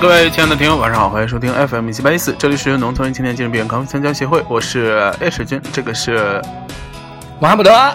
[0.00, 6.40] 各位亲爱的听友，晚上好，欢迎收听 FM 一七八一四，这里是农村青年精神病康复参加协会，我是 H 君，这个是
[7.38, 7.70] 穆罕默德。
[7.70, 7.94] I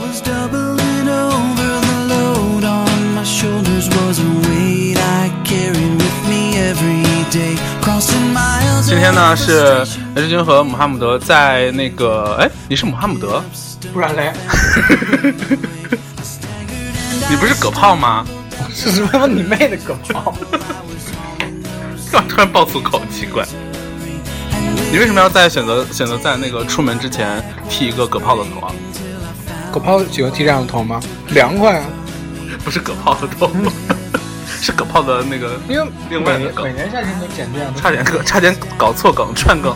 [0.00, 6.56] was doubling over the load on my shoulders was a weight I carried with me
[6.56, 8.86] every day, crossing miles.
[8.86, 13.44] 今天呢是 H 君和穆罕默德在那个，哎，你是穆罕默德？
[13.92, 14.32] 不然嘞，
[17.28, 18.24] 你不是葛炮吗？
[18.74, 20.34] 是什么你妹的狗炮？
[22.12, 23.00] 干嘛突然爆粗口？
[23.10, 23.44] 奇怪。
[24.92, 28.72] 你为什么要在选择选择在那个出门之前剃一个葛炮的头啊？
[29.72, 31.00] 狗炮喜欢剃这样的头吗？
[31.28, 31.86] 凉快啊！
[32.64, 33.50] 不是葛炮的头，
[34.60, 37.80] 是葛炮的那个，因为另外的每每年夏天都剪这样的。
[37.80, 39.74] 差点搞差点搞错梗串梗。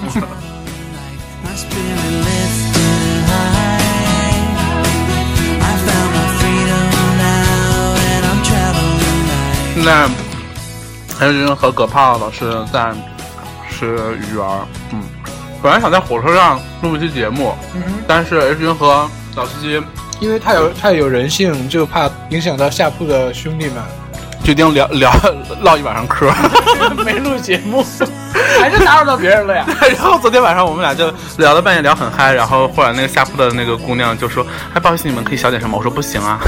[1.45, 1.57] My
[9.83, 10.07] 现在
[11.19, 12.93] H 君和葛胖老师在
[13.71, 15.03] 吃鱼圆儿，嗯，
[15.63, 19.83] 本来想在火车上录一期节目，嗯，但是 H 君和老司机
[20.21, 23.77] 因为太有太有人性，就怕影响到下铺的兄弟们。
[24.45, 25.11] 决定聊聊
[25.63, 26.31] 唠一晚上嗑。
[27.03, 27.83] 没录节目，
[28.61, 29.65] 还是打扰到别人了呀？
[29.97, 32.33] 然后昨天晚上我们俩就聊到半夜，聊很嗨。
[32.33, 36.39] 然后后来那个下铺的那个姑娘就说：“哎，不好意思，你们可以小点声吗？”我说：“不行啊。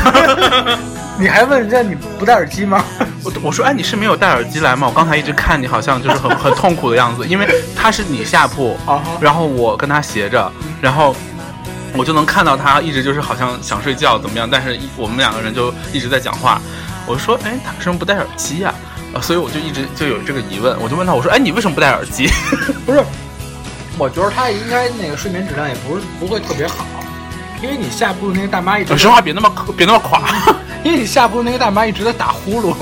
[1.19, 2.84] 你还问人家你不戴耳机吗？
[3.25, 4.86] 我”我说：“哎，你是没有戴耳机来吗？
[4.86, 8.78] 我刚才一直看你好像就是很很痛苦的样子，因为他是你下铺，
[9.20, 11.14] 然后我跟他斜着，然后
[11.94, 16.60] 我就能看到他一直就是好像想睡觉怎么样，但是一我们两个人就一直在讲话。
[17.06, 18.75] 我说：“哎，他为什么不戴耳机呀、啊？”
[19.20, 22.28] 所以我就一直就有这个疑问，我就问他：“我说，哎，你为什么不戴耳机？”
[22.86, 23.05] 不是，
[23.98, 26.86] 我觉得他应该那个睡眠质量也不是不会特别好，
[27.62, 30.22] 因为你下铺的那个大妈一直有实话别那么别那么垮。
[30.84, 32.74] 因为你下铺那个大妈一直在打呼噜，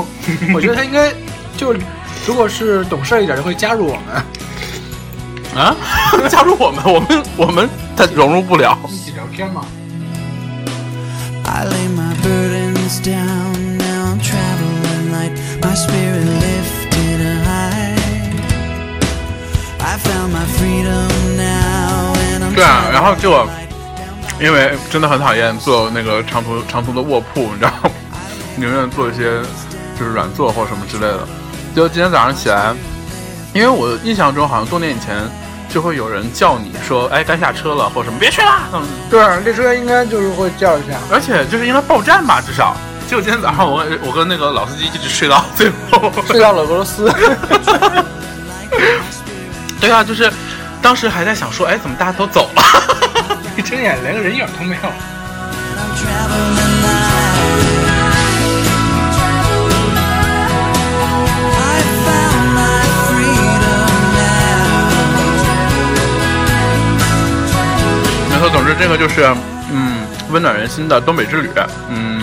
[0.55, 1.13] 我觉得他应该
[1.57, 1.75] 就
[2.27, 5.77] 如果是懂事儿一点，就会加入我们啊，
[6.31, 8.79] 加入我们，我们我们他融入不了。
[8.89, 9.65] 一起聊天嘛。
[11.45, 15.33] I lay my burdens down, now I'm traveling light.
[15.63, 17.95] My spirit lifted high.
[19.81, 23.47] I found my freedom now, and I'm 对啊，然后就.
[24.41, 27.91] 因为真的很讨厌坐那个长途长途的卧铺，你知道吗，
[28.57, 29.43] 宁愿做一些
[29.99, 31.29] 就是软座或什么之类的。
[31.77, 32.75] 就今天早上起来，
[33.53, 35.15] 因为我印象中好像多年以前
[35.69, 38.51] 就会有人叫你说，哎，该下车了或什么，别去了。
[38.73, 40.97] 嗯，对，列车应该就是会叫一下。
[41.13, 42.75] 而且就是应该报站吧，至少。
[43.11, 47.13] 结果今天早上我我跟那个老司机一直睡到最后，睡到了俄罗斯，
[49.81, 50.33] 对啊，就是
[50.81, 52.63] 当时还在想说，哎，怎么大家都走了？
[53.59, 54.83] 一睁眼连个人影都没有。
[68.29, 69.25] 没错，总之这个就是
[69.73, 71.51] 嗯温暖人心的东北之旅，
[71.89, 72.20] 嗯，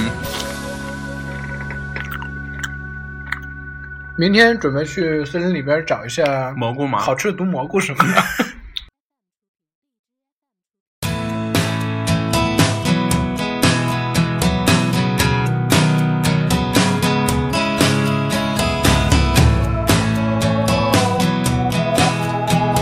[4.19, 8.09] 明天准备去森林里边找一下蘑菇吗，好吃的毒蘑菇什么的。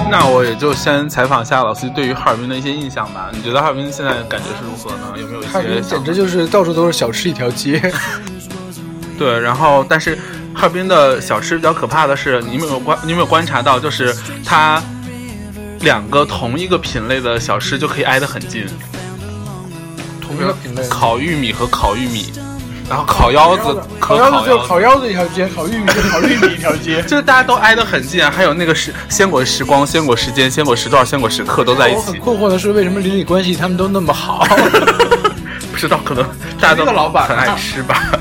[0.10, 3.30] 那我也就先采访一下老司机对于哈尔滨的一些印象吧。
[3.34, 5.14] 你觉得哈尔滨现在感觉是如何呢？
[5.18, 7.92] 有没有一哈尔滨些简直就是到处都是小吃一条街。
[9.20, 9.38] 对？
[9.38, 10.18] 然后，但是
[10.56, 14.82] 哈尔滨的小吃比较可怕的是，你有没有观你有没有观察到，就是它
[15.82, 18.66] 两个同一个品类的小吃就可以挨得很近，
[20.22, 20.88] 同一个品类。
[20.88, 22.32] 烤玉米和烤玉米，
[22.90, 27.02] 然后烤腰子烤腰子就烤烤腰子一条街，烤玉米就烤玉米一条街。
[27.08, 32.20] 就是大家都挨得很近啊，还有那个时鲜果时光、鲜果时间、鲜果时段、鲜果时刻都在一我很起。
[32.20, 34.48] 困惑的是，为什么邻里关系他们都那么好？
[35.72, 36.24] 不知道，可能
[36.60, 38.15] 大家都很爱吃吧。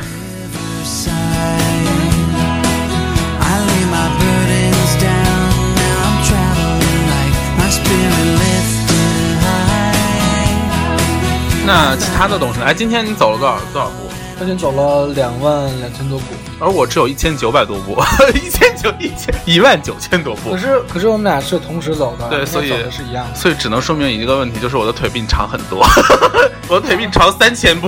[11.67, 12.67] 那其他的董事呢？
[12.67, 14.11] 哎，今天你走了多少多少步？
[14.37, 16.25] 他已经走了两万两千多步，
[16.59, 17.97] 而我只有一千九百多步，
[18.35, 23.35] 一千九一千一万九千多步可，是可是我们俩是同时走的，对所以走的是一样的。
[23.35, 25.87] 所以只能说明一个问题，就是我的腿比你长很多，
[26.69, 27.87] 我的腿比你长三千步，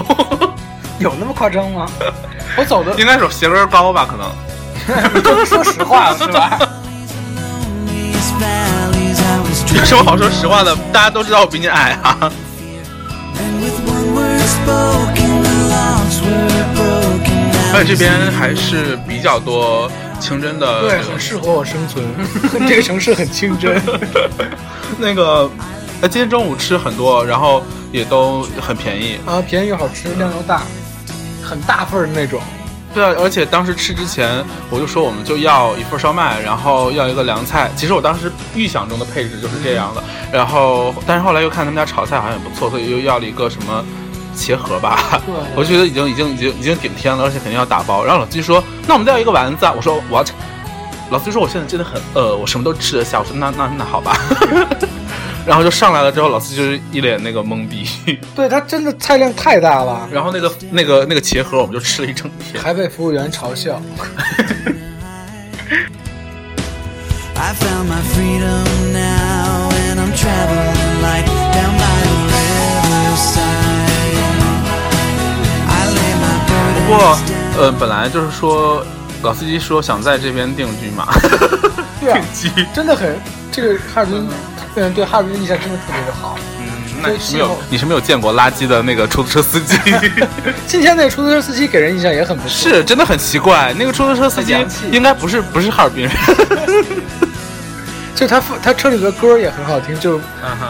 [1.00, 1.86] 有那么夸张吗？
[2.56, 4.06] 我走的应该是鞋跟高吧？
[4.08, 4.30] 可能。
[5.44, 6.58] 说实话是吧
[9.74, 10.76] 有什么好说实话的？
[10.92, 12.30] 大家都知道我比你矮啊。
[17.74, 22.02] 而且这边还是比较多清真的对，很适合我生存。
[22.66, 23.80] 这个城市很清真。
[24.98, 25.50] 那个，
[26.00, 29.18] 呃，今天中午吃很多，然后也都很便宜。
[29.26, 30.62] 啊，便宜又好吃，量又大，
[31.42, 32.40] 很大份儿的那种。
[32.94, 37.70] 对啊，而且当时吃之前我就说我们就要一份烧麦，然后要一个凉菜。
[37.76, 40.02] 其实我当时预想中的配置就是这样的，
[40.32, 43.84] 然后但是后来又看他们家炒菜好像也不错，所以又要了一个什么
[44.36, 45.20] 茄盒吧。
[45.24, 48.04] 对 我觉得已经已经已经已经顶天了，而且肯定要打包。
[48.04, 50.28] 然后老司机说：“那我们再要一个丸子啊。”我说：“What？”
[51.10, 54.16] 老司机说：“我现在真的很饿，我什么都吃得下。”我说：“那那那好吧。
[55.46, 57.86] ”然后就上来了之后，老司机就是一脸那个懵逼。
[58.34, 62.60] 对，他真的菜量太大了，然后那个那个那个茄盒我们就吃了一整天。
[62.62, 63.80] 还被服务员嘲笑。
[67.38, 70.75] I found my freedom now, and I'm traveling
[76.86, 77.18] 过
[77.58, 78.84] 呃，本来就是说，
[79.22, 81.06] 老司机说想在这边定居嘛，
[82.00, 82.66] 对啊，定居。
[82.74, 83.18] 真的很，
[83.50, 84.28] 这个哈尔滨，
[84.76, 86.38] 嗯，对哈尔滨的印象真的特别的好。
[86.60, 86.66] 嗯，
[87.02, 89.76] 那你是没有你是没有见过垃圾的那个出租车司机，
[90.66, 92.50] 今天那个出租车司机给人印象也很不错。
[92.50, 93.74] 是真的很奇怪。
[93.78, 94.54] 那个出租车司机
[94.90, 96.12] 应该不是不是哈尔滨人，
[98.16, 100.18] 就他他车里的歌也很好听，就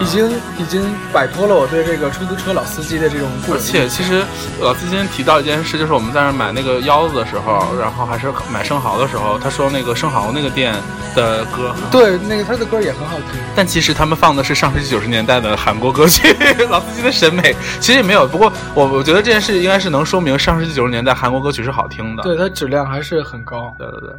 [0.00, 0.28] 已经
[0.58, 4.24] 已经摆脱了我对这个出租车老司机的这种而且其实
[4.60, 10.74] 老司机今天提到一件事，就是我们在那儿买那个腰子的时候，然后还是买生蚝的时候，他说那个生蚝那个店
[11.14, 13.40] 的歌对那个他的歌也很好听。
[13.54, 16.34] 但其实他们放的是上世纪九十年代的韩国歌曲，
[16.68, 18.26] 老司机的审美其实也没有。
[18.26, 22.24] 不过我我觉得这件事应该是能说明上世纪九十年代韩国歌曲是好听的。
[22.24, 23.72] 对，它质量还是很高。
[23.78, 24.10] 对对对，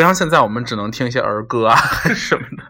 [0.00, 1.76] 不像现在我们只能听一些儿歌啊
[2.16, 2.62] 什么的。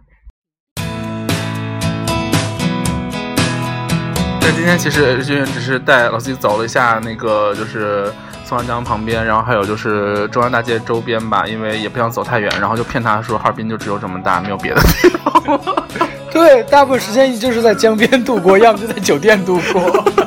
[4.41, 8.13] 但今天其实日军只是带老司机走了一下那个就是
[8.45, 15.61] 松花江旁边，然后还有就是中央大街周边吧，因为也不想走太远，然后就骗他说哈尔滨就只有这么大，没有别的地方。
[16.35, 20.05] 对，大部分时间就是在江边度过，要么就在酒店度过。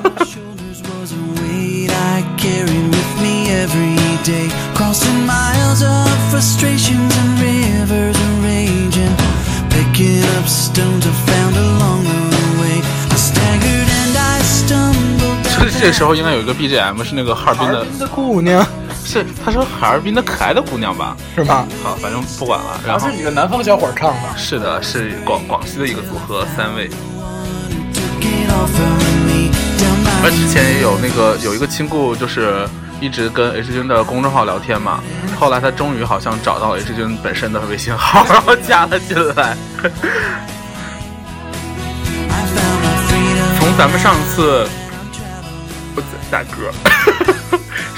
[4.24, 4.50] every.
[4.74, 9.16] Crossing miles of frustrations and rivers of rage and
[9.70, 12.82] picking up stones I found along the way.
[13.10, 15.44] I staggered and I stumbled
[15.80, 18.66] 这个时候应该有一个 BGM 是那个哈尔滨的，的姑娘
[19.06, 21.16] 是他说哈尔滨的可爱的姑娘吧？
[21.36, 21.66] 是吧？
[21.84, 22.80] 好，反正不管了。
[22.86, 24.38] 然后是几个南方小伙唱的。
[24.38, 26.90] 是的，是广广西的一个组合，三位。
[30.26, 32.66] 而之前也有那个有一个亲故，就是
[33.04, 35.04] 一直跟 H 君的公众号聊天嘛。
[35.38, 39.58] 后来他终于好像找到了 H 君本身的微信号， 然后加了进来。
[43.60, 44.66] 从咱们上次，
[45.98, 46.02] 我
[46.32, 46.72] 大哥，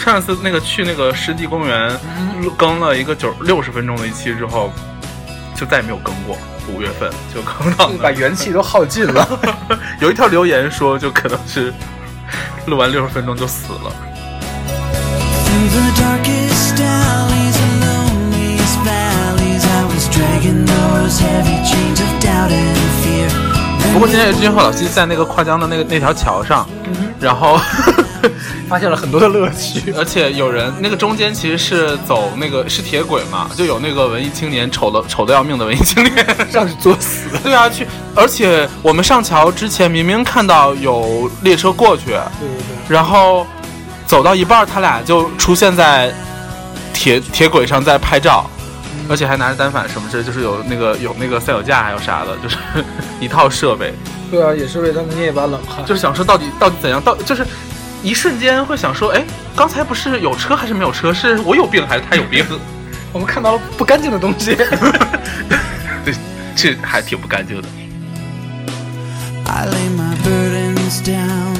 [0.03, 1.95] 上次那个去那个湿地公园
[2.57, 4.73] 更了一个九六十分钟的一期之后，
[5.55, 6.35] 就再也没有更过。
[6.67, 9.39] 五月份就更到把元气都耗尽了。
[10.01, 11.71] 有一条留言说，就可能是
[12.65, 14.14] 录完六十分钟就死了。
[23.93, 26.67] 不过今天君和老七在那个跨江的那个那条桥上，
[27.17, 27.57] 然后
[28.67, 29.93] 发现了很多的乐趣。
[29.97, 36.13] 而且有人那个中间其实是走那个是铁轨嘛，就有那个文艺青年丑的丑的要命的文艺青年。
[36.51, 37.29] 上去作死。
[37.41, 43.47] 对啊，去，而且我们上桥之前明明看到有列车过去，对对对，然后
[44.05, 46.13] 走到一半儿，他俩就出现在
[46.93, 48.49] 铁铁轨上在拍照，
[49.09, 52.57] 而且还拿着单反什么之类，就是有那个有那个赛友架还有啥的，就是
[53.19, 53.93] 一套设备，
[54.31, 55.85] 对啊，也是为他们捏一把冷汗。
[55.85, 57.45] 就是想说到底到底怎样，到就是
[58.03, 59.23] 一瞬间会想说，哎，
[59.55, 61.13] 刚才不是有车还是没有车？
[61.13, 62.45] 是我有病还是他有病？
[63.11, 64.55] 我们看到了不干净的东西。
[66.05, 66.13] 对，
[66.55, 67.67] 这还挺不干净的。
[69.47, 71.54] I lay my burdens down.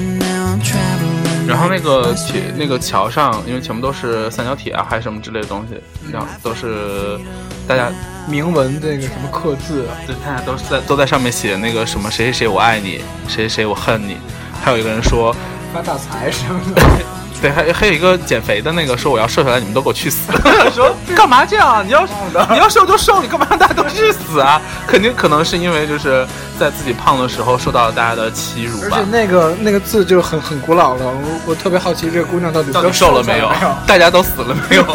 [1.48, 5.80] 然后那个铁那个桥上，因为全部都是三角铁啊，还是什么之类的东西，
[6.12, 7.20] 然后都是
[7.68, 7.92] 大家
[8.28, 14.18] 铭文那个什么刻字，对，大家都是在都在上面写那个什么谁谁谁我爱你，谁谁谁我恨你。
[14.64, 15.36] 还有一个人说，
[15.74, 16.82] 发大财什么的。
[17.46, 20.32] 对，还还有一个减肥的那个说我要瘦下来，你们都给我去死。
[20.74, 21.86] 说 干嘛这样？
[21.86, 22.04] 你要
[22.50, 24.60] 你要瘦就瘦，你干嘛让大家都去死啊？
[24.88, 26.26] 肯定可能是因为就是
[26.60, 29.06] 在自己胖的时候受到了大家的欺辱吧而且。
[29.12, 33.52] 那个那个字就很很古老了，我我特别好奇这个姑娘到底到底瘦了没有？？
[33.86, 34.84] 大家都死了没有？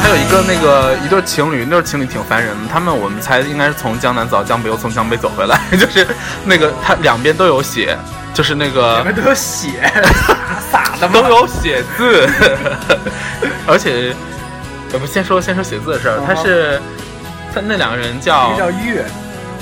[0.00, 2.72] 还有一个那个一对情侣，那对情侣挺烦人的。
[2.72, 6.06] 他们我们猜应该是从江南走到江北，又从江北走回来，就是
[6.44, 7.98] 那个他两边都有写，
[8.38, 9.90] 就是那个里面都有血，
[10.70, 12.24] 洒的都有写字，
[13.66, 14.14] 而且，
[14.92, 16.80] 呃不，先说先说写字的事儿，他是
[17.52, 19.04] 他那两个人叫叫月，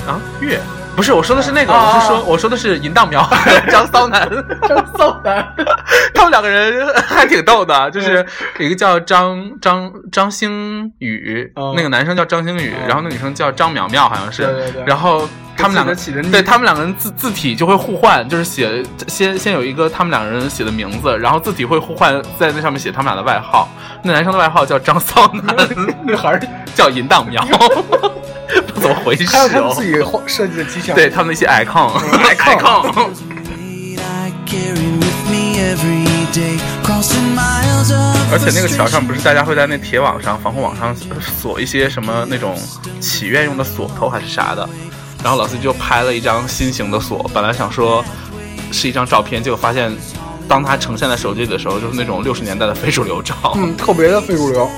[0.05, 0.59] 啊月。
[0.97, 3.23] 不是，我说的是那个，啊我是说，我说的是淫荡苗
[3.69, 4.27] 张骚男，
[4.67, 5.47] 张骚男，
[6.11, 8.25] 他们两个人还挺逗的，就是
[8.57, 14.83] 一个叫张张张星宇，嗯那个男生叫张星宇，嗯然后那女生叫张苗苗，好像是，对对对。
[14.87, 15.95] 然后他们两个
[16.31, 23.69] 对他们两个人字字体就会互换，就是写先先有一个他们两个人写的名字，然后字体会互换，在那上面写他们俩的外号。
[24.03, 25.55] 那男生的外号叫张骚男，
[26.03, 26.39] 女孩
[26.73, 28.16] 叫淫荡苗，不
[28.79, 29.83] 怎么回事还有他们哦自。
[29.83, 29.93] 己
[30.27, 31.91] 设计的机枪，对他们的一些 icon
[32.35, 40.95] icon icon，I carry with me every day, crossing miles of 而且那个桥上不是大家会在那铁网上、防护网上
[41.39, 42.57] 锁一些什么那种
[42.99, 44.67] 祈愿用的锁头还是啥的，
[45.23, 48.03] 然后老司机就拍了一张新型的锁，本来想说
[48.71, 49.91] 是一张照片，结果发现
[50.47, 53.35] 当它呈现在手机里的时候，就是那种六十年代的非主流照。
[53.55, 54.69] 嗯，特别的非主流。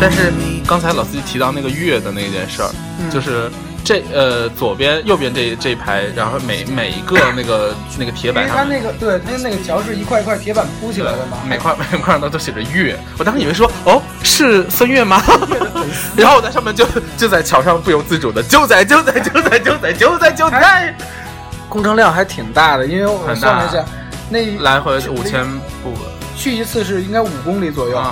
[0.00, 0.32] 但是.
[0.66, 2.70] 刚才老司机提到那个月的那件事儿，
[3.10, 3.50] 就是
[3.84, 8.80] 这呃左边、右边这这一排，然后每每一个那个那个铁板上面。
[8.80, 15.20] 它那个对它那个桥是一块一块铁板铺起来的嘛，每块 每块上都都写着月，我当时以为说哦是孙月吗？
[16.16, 16.86] 然后我在上面就
[17.16, 20.94] 就在桥上不由自主的就在就在就在就在就在就在。
[21.68, 23.40] 工程量还挺大的，因为我很大。
[23.40, 23.84] 算了一下，
[24.28, 25.44] 那来回五千
[25.82, 25.92] 步，
[26.40, 28.02] 去一次是应该五公里左右，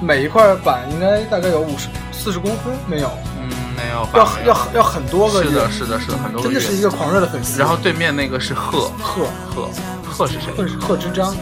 [0.00, 3.46] 每一块板应该大概有五十四十公分没有，嗯
[3.76, 7.60] 没有吧，要要要很多个月是的，是的，是的，很多个月真的是一个狂热的粉丝。
[7.60, 8.90] 然后对面那个是贺。
[8.98, 9.26] 贺。
[9.54, 9.68] 贺
[10.10, 10.50] 贺是谁？
[10.56, 11.36] 贺贺知章，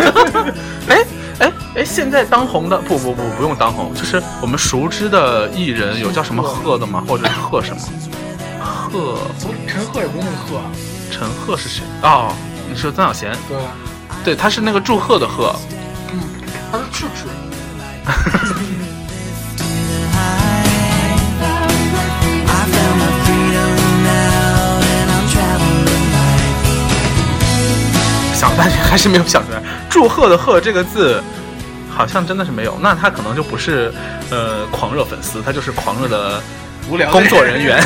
[0.88, 1.04] 哎
[1.40, 6.78] 哎哎，现在当红的不不不不用当红，就是我们熟知的艺人有叫什么贺。
[6.78, 7.04] 的吗？
[7.06, 7.82] 或者是贺什么？
[8.90, 9.18] 贺。
[9.68, 10.60] 陈赫也不是那个贺，
[11.10, 11.82] 陈赫是谁？
[12.02, 12.32] 哦，
[12.70, 13.36] 你说曾小贤？
[13.48, 13.58] 对，
[14.26, 15.54] 对，他是那个祝贺的贺。
[16.12, 16.20] 嗯，
[16.72, 17.26] 他是赤赤。
[28.34, 29.62] 想半天还是没有想出来。
[29.88, 31.22] 祝贺的贺这个字，
[31.88, 32.76] 好像真的是没有。
[32.82, 33.94] 那他可能就不是
[34.30, 36.42] 呃狂热粉丝，他就是狂热的
[36.90, 37.80] 无聊工作人员。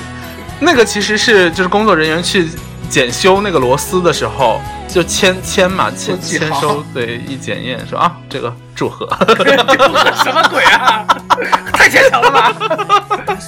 [0.60, 2.48] 那个其实是就是工作人员去
[2.88, 9.08] 检修那个螺丝的时候，就签签嘛，签签收，对，一检验说啊，这个祝贺。
[9.36, 11.04] 什么鬼啊？
[11.74, 12.52] 太牵强了吧?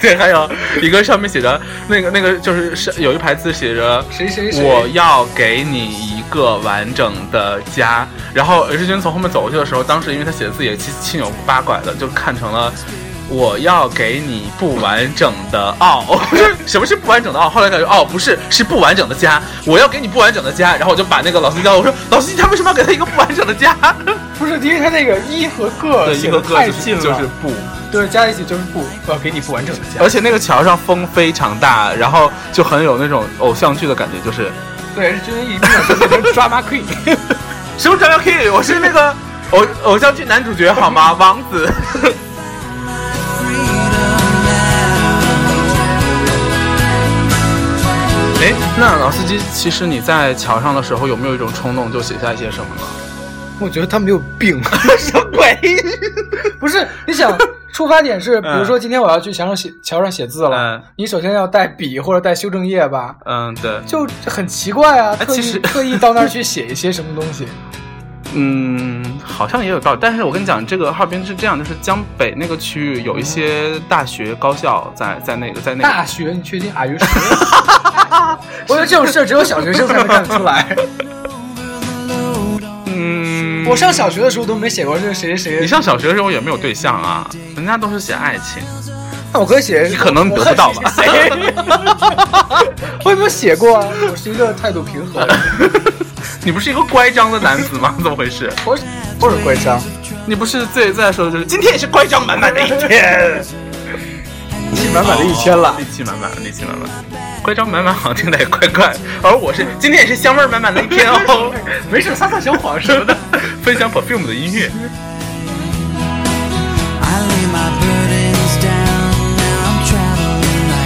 [0.00, 8.08] 对，还有一个上面写着那个那个就是是有一排字写着谁谁谁我要给你一个完整的家。
[8.32, 12.72] 然后日军从后面走过去的时候，当时因为他写的字也七七扭八拐的，就看成了。
[13.30, 16.20] 我要给你不完整的奥，
[16.66, 17.48] 什么是不完整的奥？
[17.48, 19.40] 后来感觉哦，不是，是不完整的家。
[19.64, 23.74] 我要给你不完整的家，然后我就把那个老司机叫，我说老司机他为什么要给他一个不完整的家？
[24.36, 27.52] 不是因为他那个一和个对，一个个就太近了，就是不。
[27.92, 30.00] 对加在一起就是不，我要给你不完整的家。
[30.00, 34.50] 而且那个桥上风非常大，然后就很有那种偶像剧的感觉，就是
[34.94, 36.82] 对，是觉得一定要变成 drama queen。
[37.78, 39.14] 什么 drama king，我是那个
[39.50, 41.12] 偶偶像剧男主角好吗？
[41.14, 41.72] 王子。
[48.42, 52.82] 哎，那老司机，其实你在桥上的时候，有没有一种冲动，就写下一些什么呢？
[53.60, 54.58] 我觉得他没有病。
[54.98, 55.58] 什么鬼？
[56.58, 57.36] 不是，你想
[57.70, 67.46] 出发点是，比如嗯说今天我要去墙上写桥上写字了，嗯你首先要带笔或者带修正液吧，嗯，对，就很奇怪啊，特意特意到那儿去写一些什么东西。
[68.32, 69.98] 嗯，好像也有道理。
[70.00, 78.38] 但是我跟你讲，这个哈尔滨是这样，就是江北那个区域有一些大学、高校在在那个在那个大学，你确定？Are you sure？
[78.68, 80.76] 我觉得这种事儿只有小学生才能干得出来。
[82.86, 88.62] 嗯，我上小学的时候都没写过这个谁谁谁，你上小学的时候也没有对象啊，人家都是写爱情。
[89.32, 90.92] 那我可以写，你可能得不到吧
[93.04, 93.86] 我有没有写过啊？
[94.10, 95.40] 我是一个态度平和的人，
[96.42, 97.94] 你不是一个乖张的男子吗？
[98.02, 98.50] 怎么回事？
[98.64, 98.76] 我
[99.18, 99.80] 不是乖张，
[100.26, 103.42] 你不是最最爱说的就是今天也是乖张满满的一天，
[104.74, 105.76] 气满满的一天了。
[105.78, 106.88] 力气满满，力气满满，
[107.42, 108.94] 乖张满满好像听起来也怪怪。
[109.22, 111.52] 而我是今天也是香味满满的一天哦，
[111.92, 113.16] 没事，撒撒小谎什么的。
[113.62, 114.70] 分享 perfume 的音乐。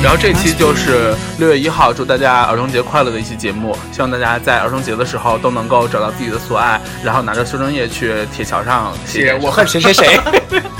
[0.05, 3.75] 然后这期就是六月一号，祝大家儿童节快乐的一期节目。
[3.91, 10.21] 希望大家在儿童节的时候都能够找到自己的所爱，然后拿着修正液去铁桥上写写我恨谁谁谁。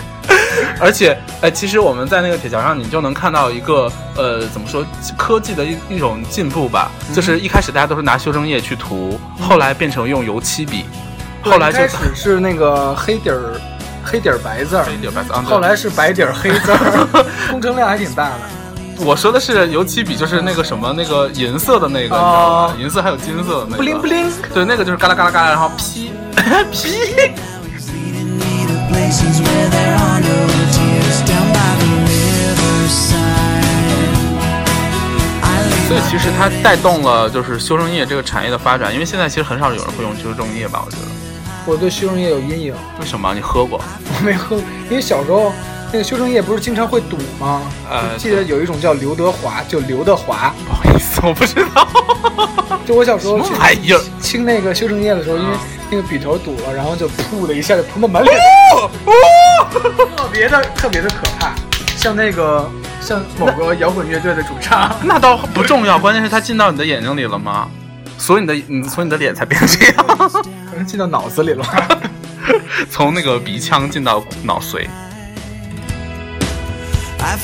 [0.79, 4.85] 而且，呃，其实我们在那个铁桥上，你就能看到一个，呃，怎么说，
[5.17, 6.91] 科技的一一种进步吧。
[7.15, 10.85] 就是一开始大家都是拿修正液去涂，后来变成用油漆笔，
[11.43, 13.59] 后来就一开始是那个黑底儿
[14.05, 18.41] 黑底儿白字儿，黑底儿白字啊后来是白底儿黑字儿， 工程量还挺大的。
[18.99, 22.77] 我说的是油漆笔，就是那个什么那个银色的那个，你知道哦吗？
[22.81, 23.77] 银色还有金色的那个。
[23.77, 26.13] 不灵不灵，对，那个就是嘎啦嘎啦嘎啦，然后劈
[26.71, 26.89] 劈。
[35.87, 40.83] 所以其实它带动了就是修正液这个产业的发展，因为现在其实很少有人会用修正液吧？
[40.85, 41.03] 我觉得。
[41.67, 43.33] 我对修正液有阴影，为什么？
[43.35, 43.81] 你喝过？
[44.19, 44.57] 我没喝，
[44.89, 45.53] 因为小时候
[45.95, 47.63] 那个修正液不是经常会堵吗？
[47.89, 50.53] 呃记得有一种叫刘德华，就刘德华。
[50.67, 51.89] 不好意思，我不知道。
[52.85, 53.55] 就我小时候去
[54.21, 55.61] 清那个修正液的时候，因为啊
[55.93, 58.37] 那个笔头堵了，然后就噗的一下就喷到满脸，
[58.75, 58.91] 哦
[60.17, 61.55] 特别的特别的可怕，
[61.97, 62.69] 像那个
[63.01, 64.97] 像某个摇滚乐队的主唱。
[65.05, 67.69] 那倒不重要，关键是它进到你的眼睛里了吗？
[68.19, 70.05] 所以你的，你所以你的脸才变成这样，
[70.69, 71.65] 可能进到脑子里了。
[72.91, 74.87] 从那个鼻腔进到脑髓，
[77.25, 77.39] 哎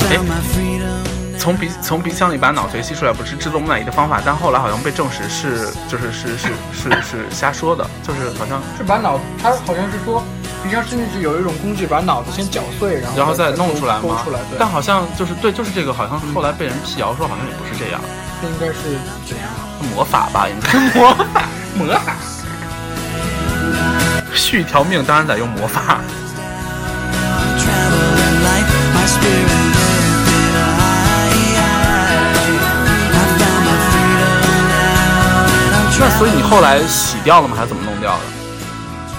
[1.39, 10.23] 从鼻从鼻腔里把脑髓吸出来，不是制作木乃伊的方法，但后来好像被证实是就是是是是是瞎说的，就是好像是把脑，他好像是说
[10.63, 14.21] 鼻腔伸进去有一种工具，把脑子先搅碎，然后然后再弄出来吗？
[14.23, 14.41] 出来。
[14.51, 18.03] 对，但好像就是对，就是这个，好像后来被人辟谣说好像也不是这样，
[18.43, 19.49] 这应该是怎样？
[19.95, 22.15] 魔法吧，应该魔法魔法。
[24.35, 26.03] 续一条命当然得用魔法。
[36.01, 37.55] 那所以你后来洗掉了吗？
[37.55, 38.21] 还是怎么弄掉的？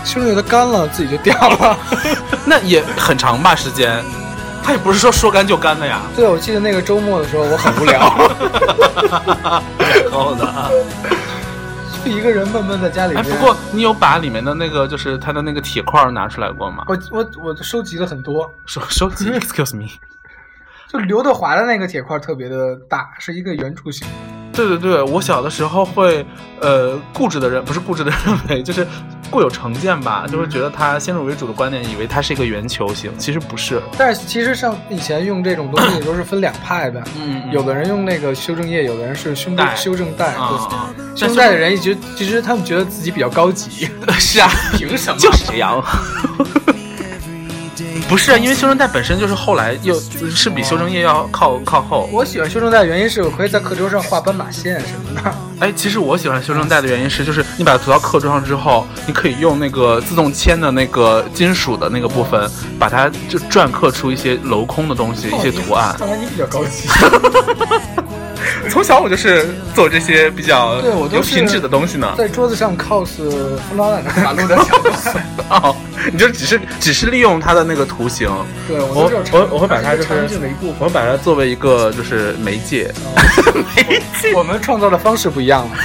[0.04, 1.78] 修正液它干了，自己就掉了。
[2.44, 4.04] 那也很长吧时间，
[4.64, 6.02] 它也不是说说干就干的呀。
[6.16, 8.00] 对，我记得那个周末的时候，我很无聊，
[10.10, 10.72] 然后的。
[12.04, 16.84] 就一个人闷闷在家里哎，不过你有把里面的那个就是它的那个铁块拿出来过吗？
[16.88, 19.88] 我我我收集了很多，收收集，excuse me。
[20.88, 24.08] 就刘德华的那个铁块特别的大，是一个圆柱形。
[24.54, 26.26] 对对对，我小的时候会，
[26.60, 28.86] 呃，固执的人不是固执的认为，就是
[29.30, 33.82] 固有成见吧，就会觉得它先入为主的观念，以为它是一个圆球形，其实不是。
[33.98, 40.34] 但是其实像以前用这种东西都是分两派的，嗯有的人用那个修正液，有的人是胸带修正带。
[40.34, 43.90] 啊对啊，修正带的人一直，其实他们觉得自己比较高级。
[44.20, 45.18] 是啊，凭什么？
[45.20, 45.84] 就是这样。
[48.12, 49.98] 不是啊，因为修正带本身就是后来又
[50.30, 52.10] 是比修正液要靠靠后。
[52.12, 55.34] 我喜欢修正带的原因是我可以在课桌上画斑马线什么的。
[55.62, 65.96] 哎，其实我喜欢修正带的原因是，就是你把它涂到课桌上之后，你可以用那个自动铅的那个金属的那个部分，把它就篆刻出一些镂空的东西，一些图案。
[65.98, 66.90] 看来你比较高级。
[68.70, 70.80] 从小我就是做这些比较
[71.12, 72.14] 有品质的东西呢。
[72.18, 73.08] 在桌子上 cos
[73.70, 74.94] 风 draw 的马路的桥段。
[75.50, 75.76] 哦，
[76.12, 78.30] 你就只是只是利用它的那个图形，
[78.68, 80.76] 对，我我我我会把它就是场景的一部分。
[80.80, 82.92] 我会把它作为一个就是媒介。
[84.36, 85.76] 我们创造的方式不一样了。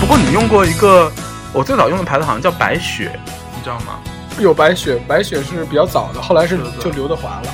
[0.00, 1.10] 不过你用过一个，
[1.52, 3.12] 我最早用的牌子好像叫白雪，
[3.54, 3.98] 你知道吗？
[4.40, 7.50] 有白雪，白雪是比较早的，后来是就刘德华了。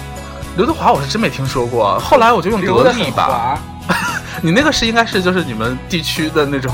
[0.57, 3.59] 刘德华我是真没听说过，后来我就用刘的很得力吧。
[4.41, 6.73] 你那个是应该是就是你们地区的那种，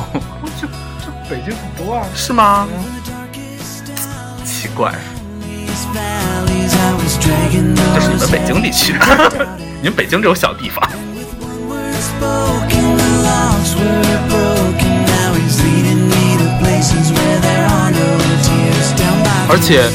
[0.60, 2.04] 就就北京很多啊。
[2.14, 2.68] 是吗？
[4.44, 4.92] 奇怪
[7.94, 9.48] 这是你们北京地区的，
[9.80, 10.86] 你们北京这种小地方。
[19.48, 19.90] 而且，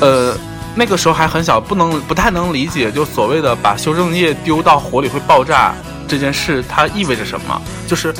[0.00, 0.36] 呃，
[0.74, 5.72] 那个时候还很小，不能不太能理解，就所谓的把修正液丢到火里会爆炸
[6.08, 7.62] 这件事，它意味着什么？
[7.86, 8.12] 就是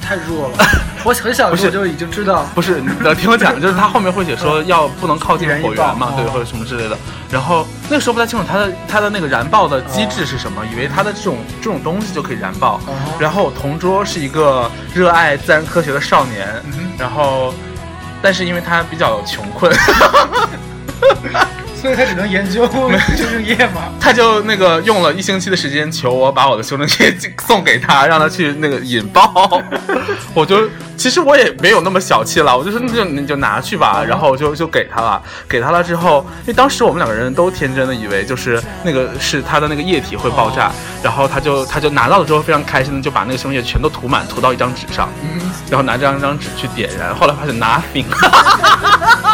[0.00, 0.58] 太弱了。
[1.04, 6.98] 我很小的时候就已经知道，不是，你听我讲，就是他后面会写说要不能靠近火源嘛，对，哦或者什么之类的。
[7.30, 12.80] 然后那个时候不太清楚它的它的那个燃爆的机制是什么，以为它的这种这种东西就可以燃爆。
[13.20, 16.48] 然后我同桌是一个热爱自然科学的少年，
[16.98, 17.54] 然后
[18.22, 19.72] 但是因为他比较穷困，
[21.86, 22.90] 所以他只能研究修
[23.30, 23.82] 正液嘛。
[24.00, 29.62] 他就那个用了一星期的时间求我把我的修正液送给他，让他去那个引爆。
[30.34, 35.22] 我就其实我也没有那么小气了，我就说那就你就拿去吧，然后我就就给他了。
[35.48, 40.72] 给他了之后，因为当时我们两个人都天真的以为就是那个是他的那个液体会爆炸，
[41.04, 45.08] 然后他就他就拿到了之后非常开心的就把那个修正液全都涂满，涂到一张纸上，
[45.70, 48.06] 然后拿这张张纸去点燃，后来发现 nothing。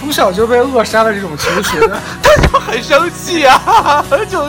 [0.00, 1.78] 从小就被扼杀的这种情绪。
[2.22, 4.48] 他就很生气啊， 就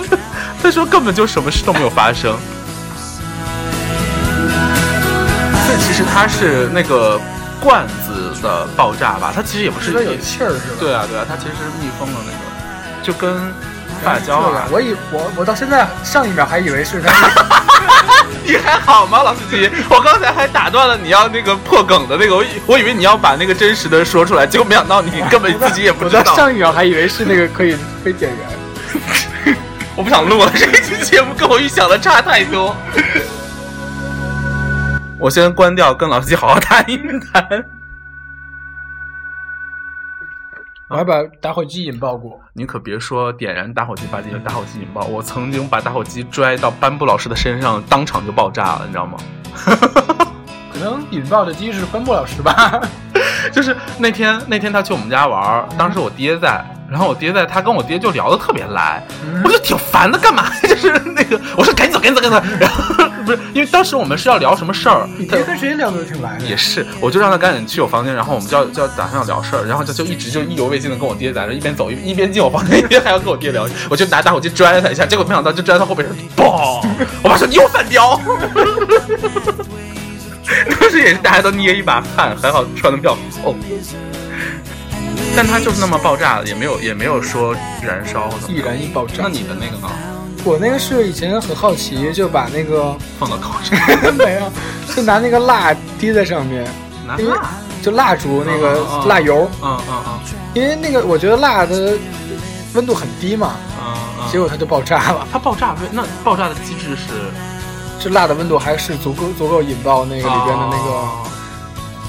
[0.64, 2.36] 他说根本就什么事都没有发生。
[5.68, 7.20] 这其实它是那个
[7.62, 9.32] 罐子的爆炸吧？
[9.36, 10.78] 它其实也不是有气儿是吧？
[10.80, 13.54] 对啊对啊，它其实是密封的那个，就跟
[14.04, 14.74] 发胶啊对。
[14.74, 17.12] 我以我我到现在上一秒还以为是他
[18.52, 19.70] 你还好吗，老司机？
[19.90, 26.36] 我刚才还打断了你要那个破梗的那个，我以我以为你要把那个真实的说出来，结果没想到你根本自己也不知道。
[26.36, 29.56] 上一秒还以为是那个可以可以点燃。
[29.96, 32.76] 我不想录了， 这一期节目跟我预想的差太多。
[35.18, 37.81] 我先关掉，跟老司机好好谈一谈。
[40.92, 49.18] 我还把打火机引爆过，你可别说点燃打火机把这个打火机引爆，我曾经把打火机拽到班布老师的身上，当场就爆炸了，你知道吗？
[50.70, 52.82] 可能引爆的机是班布老师吧？
[53.52, 59.02] 就是那天那天他去我们家玩儿，当时我爹在，然后我爹在，他跟我爹就聊得特别来，
[59.44, 60.46] 我就挺烦的，干嘛？
[60.64, 62.58] 就是那个，我说赶紧走，赶紧走，赶紧走。
[62.60, 66.46] 然后不是因为当时我们是要聊什么事儿，你爹跟谁聊得挺来的？
[66.46, 76.86] 也是，我就让他赶紧去我房间，然后我们就要就要打算要聊事儿，然后就就一直就意犹未尽的跟我爹在这一边走一一边进我房间，一边还要跟我爹聊，我就拿打火机拽了他一下，结果没想到就拽到他后背上，嘣！
[77.24, 78.20] 我爸说你又反标。
[80.80, 83.56] 当时也是大家都捏一把汗，还好穿的比较厚，
[85.36, 88.36] 但它就是那么爆炸了，也没有也没有说燃烧的。
[88.50, 89.16] 易燃易爆炸。
[89.24, 89.90] 那你的那个呢？
[90.44, 93.78] 我那个是以前很好奇，就把那个放到口上，
[94.18, 94.52] 没有，
[94.96, 96.68] 就拿那个蜡滴在上面，
[97.08, 97.50] 拿蜡？
[97.82, 100.20] 就蜡烛那个嗯蜡油，嗯嗯嗯
[100.54, 101.94] 因为那个我觉得蜡的
[102.74, 104.32] 温度很低嘛，嗯嗯。
[104.32, 105.28] 结果它就爆炸了。
[105.32, 107.32] 它爆炸，那爆炸的机制是
[108.04, 111.24] 这蜡的温度还是足够足够引爆那个里边的那哦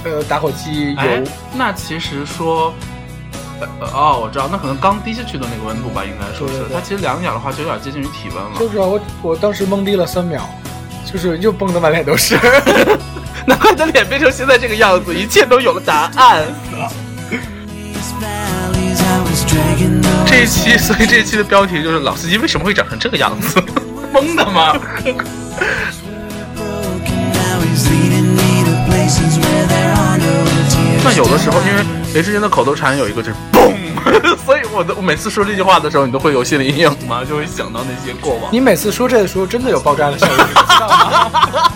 [0.02, 1.22] 个呃打火机哎油。，
[1.54, 2.72] 那其实说，
[3.92, 8.58] 哦，我知道，那可能刚滴下去的那个温度吧，应该说是对对对它其实凉一点的话，就有点接近于体温了。
[8.58, 10.40] 就是啊我我当时懵逼了三秒，
[11.04, 12.38] 就是又崩的满脸都是。
[13.46, 16.42] 难怪你的脸变成现在这个样子，一切都有了答案。
[20.26, 23.60] 这一期，所以这一期的标题就是老司机为什么会长成这个样子？
[24.14, 24.74] 懵的吗？
[31.04, 31.82] 那有的时候，因为
[32.14, 33.72] 雷之间的口头禅有一个就是嘣，
[34.46, 37.22] 所以我的我每次说这句话的时候，你都会有心理阴影吗？
[37.28, 38.52] 就会想到那些过往。
[38.52, 41.30] 你每次说这的时候，真的有爆炸的效果，你知道吗？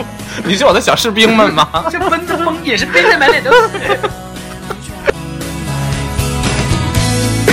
[0.44, 1.68] 你是我的小士兵们吗？
[1.90, 3.68] 这崩的崩也是崩的满脸都是。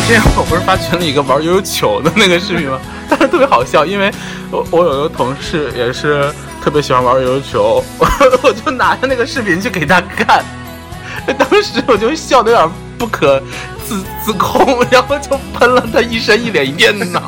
[0.05, 2.77] 那天我不是发群里一个玩悠悠球的那个视频吗？
[3.09, 4.11] 当时特别好笑，因为
[4.51, 6.29] 我我有一个同事也是
[6.61, 8.05] 特别喜欢玩悠悠球，我
[8.43, 10.43] 我就拿着那个视频去给他看，
[11.39, 13.41] 当时我就笑得有点不可
[13.87, 17.21] 自自控，然后就喷了他一身一脸一电脑。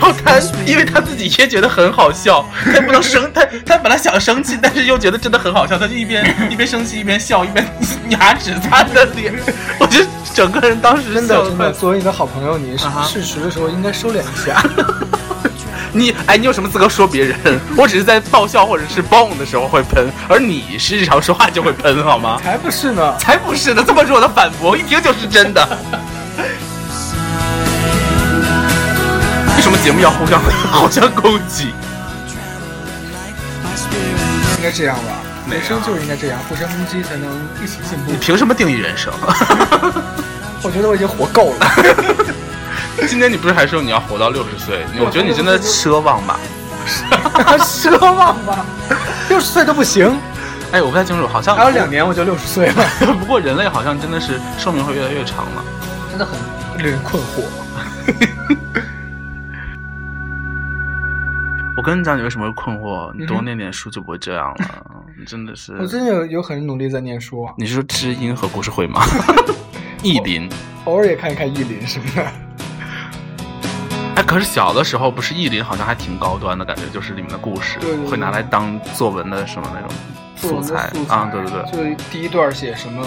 [0.00, 2.42] 然后他，因为他自己也觉得很好笑，
[2.74, 7.66] 他不能生，他他本来想生气，但是又觉得真的很好笑，他就一边 一边生气一边笑，一边
[8.08, 9.34] 牙齿擦着脸，
[9.78, 10.00] 我就
[10.32, 14.62] 整个人当时真的真的，作为你的好朋友，你啊哈适时的时候应该收敛一下。
[15.92, 17.36] 你哎，你有什么资格说别人？
[17.76, 22.40] 我只是在爆笑或者是蹦的时候会喷，而你是日常说话就会喷，好吗？
[22.42, 23.16] 才不是呢！
[23.18, 23.82] 才不是呢！
[23.84, 25.68] 这么弱的反驳，一听就是真的。
[29.60, 30.40] 为什么节目要互相
[30.72, 31.74] 互相攻击？
[34.56, 35.20] 应该这样吧，
[35.50, 37.30] 人生就是应该这样，互相攻击才能
[37.62, 38.16] 一起进步你。
[38.16, 39.12] 凭什么定义人生？
[40.64, 41.70] 我觉得我已经活够了。
[43.06, 44.82] 今年你不是还说你要活到六十岁？
[44.98, 46.40] 我觉得你真的奢望吧。
[47.58, 48.64] 奢望吧，
[49.28, 50.18] 六十岁都不行，
[50.72, 51.90] 哎，我不太清楚，好像还有两。
[51.90, 52.82] 年我就六十岁了，
[53.20, 55.62] 不过人类好像真的是寿命会越来越长了。
[56.08, 56.32] 真的很
[56.78, 57.44] 令人困惑。
[61.80, 63.10] 我跟你讲，你为什么会困惑？
[63.16, 64.84] 你多念念点书就不会这样了。
[65.18, 65.74] 你真的是。
[65.78, 69.00] 我最近有有很努力在念书啊，你是说知音和故事会吗？
[70.04, 70.46] 意林。
[70.84, 72.20] 偶尔也看一看意林是不是。
[74.14, 79.88] 哎，可是小的时候不是意林好像还挺高端的感觉，就是里面的故事对对对会拿来当作文的什么那种
[80.36, 83.02] 素材素材啊，对对对，就第一段写什么，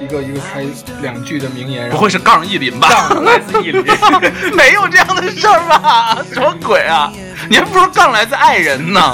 [0.00, 0.64] 一个一个开
[1.02, 2.88] 两句的名言，不会是杠一林吧？
[2.88, 3.84] 杠来自意林
[4.54, 6.18] 没有这样的事儿吧？
[6.32, 7.12] 什么鬼啊？
[7.48, 9.12] 你还不如杠来自爱人呢.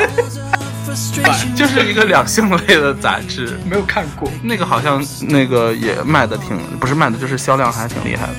[1.57, 4.31] 就是一个两性类的杂志，没有看过。
[4.43, 8.35] 那个好像那个也卖的挺，不是卖的，就是销量还挺厉害的。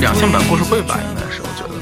[0.00, 1.74] 两性版故事会吧，应该是我觉得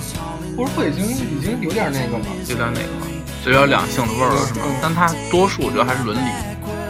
[0.57, 3.07] 故事会已经已经有点那个了，有点那个了。
[3.45, 4.75] 就有点两性的味儿了，是吗嗯？
[4.83, 6.31] 但它多数我觉得还是伦理，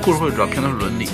[0.02, 1.08] 故事会主要偏的是伦理。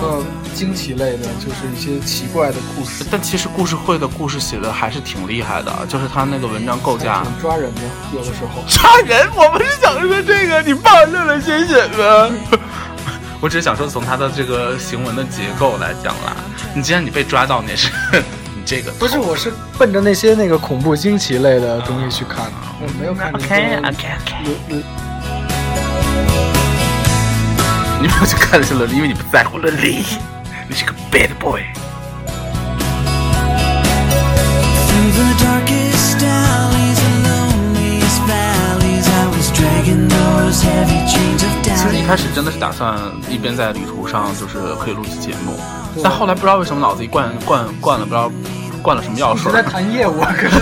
[0.00, 0.22] 呃，
[0.54, 7.22] 惊奇类的，就是一些奇怪的故事，但其实故事会的故事写的还是挺厉害的，就是他那个文章构架。
[7.22, 7.80] 挺抓人的，
[8.12, 8.62] 有的时候。
[8.68, 12.30] 抓人，我不是想说这个，你爸乐了些什么？
[13.40, 16.34] 我只是想说，从他的这个行文的结构来讲啦，
[16.74, 17.90] 你既然你被抓到，那是
[18.56, 24.84] 你这个不是，我是奔着那些那个恐怖惊奇类的东西去看的，我没有看那 OK 些 OK OK，
[28.04, 30.04] 你不就看的是伦理，因为你不在乎伦理，
[30.68, 31.62] 你是个 bad boy。
[41.64, 42.94] 其实一开始真的是打算
[43.30, 45.58] 一边在旅途上，就是可以录制节目，
[46.02, 48.30] 但后来不知道为什么脑子一灌灌灌了，不知道
[48.82, 49.50] 灌了什么药水。
[49.50, 50.60] 在谈业务，可能。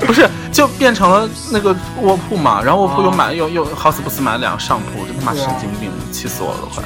[0.06, 6.82] 不是就变成了那个卧铺嘛，然后卧铺又买又又好死不死买了两个上铺，真他妈神经病，气死我了都快。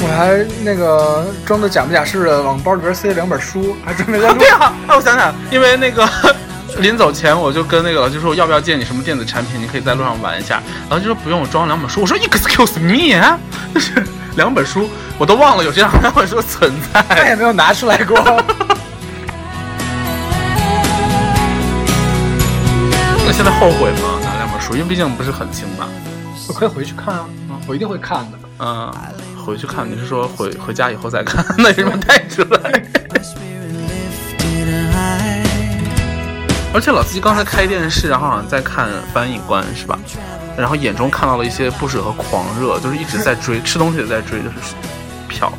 [0.00, 4.48] 我还那个装的假模假式的往包里边塞了两本书，还准备在录对。
[4.50, 6.08] 啊，哎，我想想，因为那个
[6.78, 10.62] 临走前我就跟那个老师说，要不要借你什么电子产品，你可以在路上玩一下。
[10.88, 12.02] 然后就说不用，我装了两本书。
[12.02, 13.38] 我说 Excuse me，啊
[13.74, 14.02] 就是
[14.36, 17.02] 两本书，我都忘了有这样两本书存在。
[17.08, 18.16] 再也没有拿出来过。
[23.38, 24.18] 现在后悔吗？
[24.24, 25.86] 拿两本书，因为毕竟不是很轻嘛。
[26.48, 27.24] 我可以回去看啊，
[27.68, 28.38] 我一定会看的。
[28.58, 28.92] 嗯，
[29.46, 31.44] 回去看，你是说回回家以后再看？
[31.56, 32.58] 那为什么带出来.
[36.74, 39.96] 而且老司机刚才开电视，然后好像在看翻译官是吧？
[40.56, 44.56] 然后眼中看到了一些不舍和狂热，就是一直在追，吃东西也在追，就是
[45.30, 45.52] 瞟。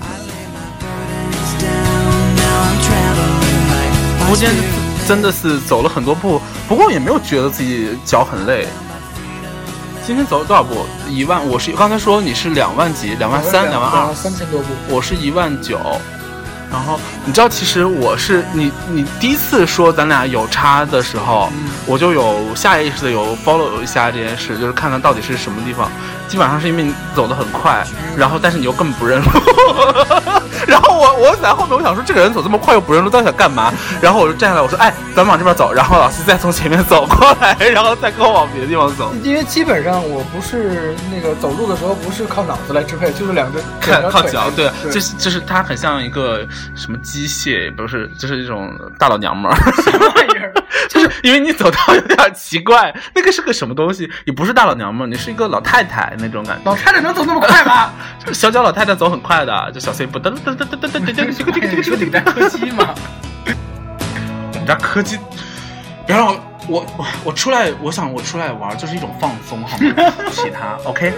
[1.32, 4.20] It's down, now I'm traveling light.
[4.20, 4.38] 不 My
[5.10, 8.68] 真的是走了很多步，不过也没有觉得自己脚很累。
[10.06, 10.86] 今天走了多少步？
[11.10, 14.68] 一万，我是刚才说你是两万几，两万三，两万二，三千多步。
[14.88, 15.80] 我是一万九。
[16.72, 21.52] 然后你知道，其实我是你你第一次说咱俩有差的时候，
[21.88, 25.90] 我就有下意识的有 follow 一下这件事，就是看看到底是什么地方。
[26.28, 27.84] 基本上是因为你走得很快，
[28.16, 29.28] 然后但是你又根本不认路。
[30.70, 33.74] 然后我我在后面，我想说这个人走这么快又不认路，到底想干嘛？
[34.02, 35.74] 然后我就站下来，我说哎，咱们往这边走。
[35.74, 39.12] 然后老师再从前面走过来，然后再跟我往别的地方走。
[39.24, 49.56] 因为基本上我不是那个走路的时候不是靠脑子来支配，就是两只看靠脚，对，对，就是就是他很像一个什么机械，也不是，就是一种大老娘们儿。
[49.82, 50.54] 什么玩意儿？
[50.88, 54.10] 就是因为你走道有点奇怪，那个是个什么东西？
[54.26, 56.70] 你不是大老娘们儿，你是一个老太太那种感觉。
[56.70, 57.92] 老太太能走那么快吗？
[58.34, 62.94] 小脚老太太走很快的，就小碎步噔噔噔噔噔噔噔噔，这个这个这个这个你们家柯基吗？
[63.46, 65.18] 我们家柯基，
[66.06, 66.36] 别让我
[66.68, 70.14] 我我我出来，我想我出来玩就是一种放松，好吗？
[70.34, 71.14] 其他 OK？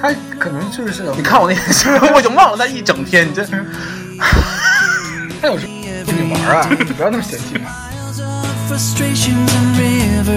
[0.00, 3.44] 他可能就是你看我那眼神，我已经忘了他一整天，你这。
[5.40, 5.72] 他有时候
[6.06, 7.70] 跟你玩啊，你不要那么嫌弃嘛。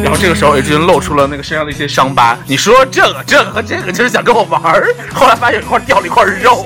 [0.04, 2.38] 然后这个时候，也就露出了那个身上的一些伤疤。
[2.46, 6.66] 你说这个、这个和这个，就是想跟我玩儿，后来发现有一块掉了一块肉。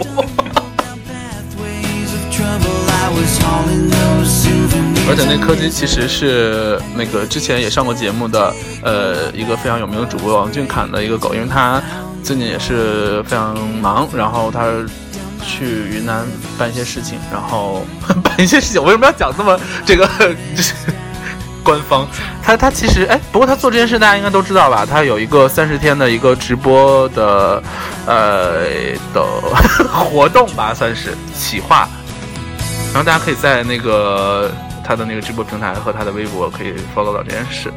[5.12, 8.53] 而且那柯基其实是那个之前也上过节目的，
[8.84, 11.82] 呃，一个非常有名的主播王俊侃的一个狗，因为他
[12.23, 14.65] 最近也是非常忙，然后他
[15.43, 16.27] 去云南
[16.60, 17.84] 办一些事情，然后
[18.23, 18.84] 办一些事情。
[18.84, 20.08] 为什么要讲这么这个
[20.55, 20.73] 就是
[21.63, 22.08] 官方？
[22.43, 24.86] 他他其实哎，不过他做这件事大家应该都知道吧？
[24.86, 27.63] 他有一个三十天的一个直播的
[28.05, 28.67] 呃
[29.12, 29.25] 的
[29.89, 31.89] 活动吧，算是企划。
[32.93, 34.52] 然后大家可以在那个
[34.84, 37.71] 他的那个直播平台和他的微博可以 follow 到这件事。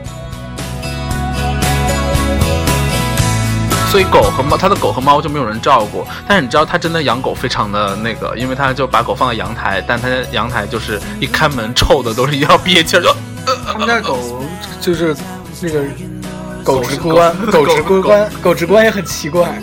[3.90, 6.03] 所以狗和猫，他的狗和猫就没有人照顾。
[6.27, 13.14] 但是你知道，他真的养狗非常的那个，因为他就把狗放在阳台，但他阳台就是一开门臭的都是要憋气儿，就
[13.70, 14.42] 他们家狗
[14.81, 15.14] 就是
[15.61, 15.85] 那个
[16.64, 19.61] 狗直狗观，狗狗直观，狗直观也很奇怪，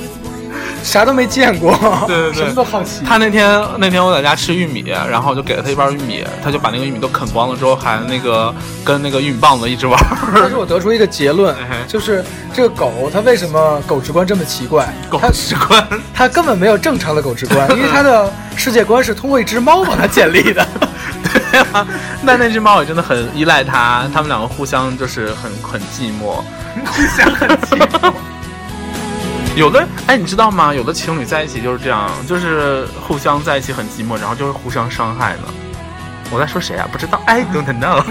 [0.83, 1.71] 啥都没见过，
[2.07, 3.03] 对对对什么都好奇。
[3.05, 10.17] 他那天那天我在家吃玉米，然后我就给了他一包玉米，他就把那个玉米都啃光了之后，还那个跟那个玉米棒子一直玩儿。
[10.35, 11.55] 但是我得出一个结论
[11.87, 14.87] 就是这个狗它为什么狗直观这么奇怪？
[15.09, 20.65] 狗它直观，它根本没有正常的狗直观，因为它的世界观是通过一只猫把它建立的。
[21.51, 21.85] 对啊，
[22.25, 26.41] 但那只猫也真的很依赖它，他们两个互相就是很很寂寞。
[26.85, 28.13] 互相很寂寞。
[29.59, 30.73] 有的哎，你知道吗？
[30.73, 35.39] 有的情侣在一起就是这样，就是互相在一起很寂寞，然后就会互相伤害的。
[36.31, 36.87] 我在说谁啊？
[36.89, 38.01] 不知道，I don't know。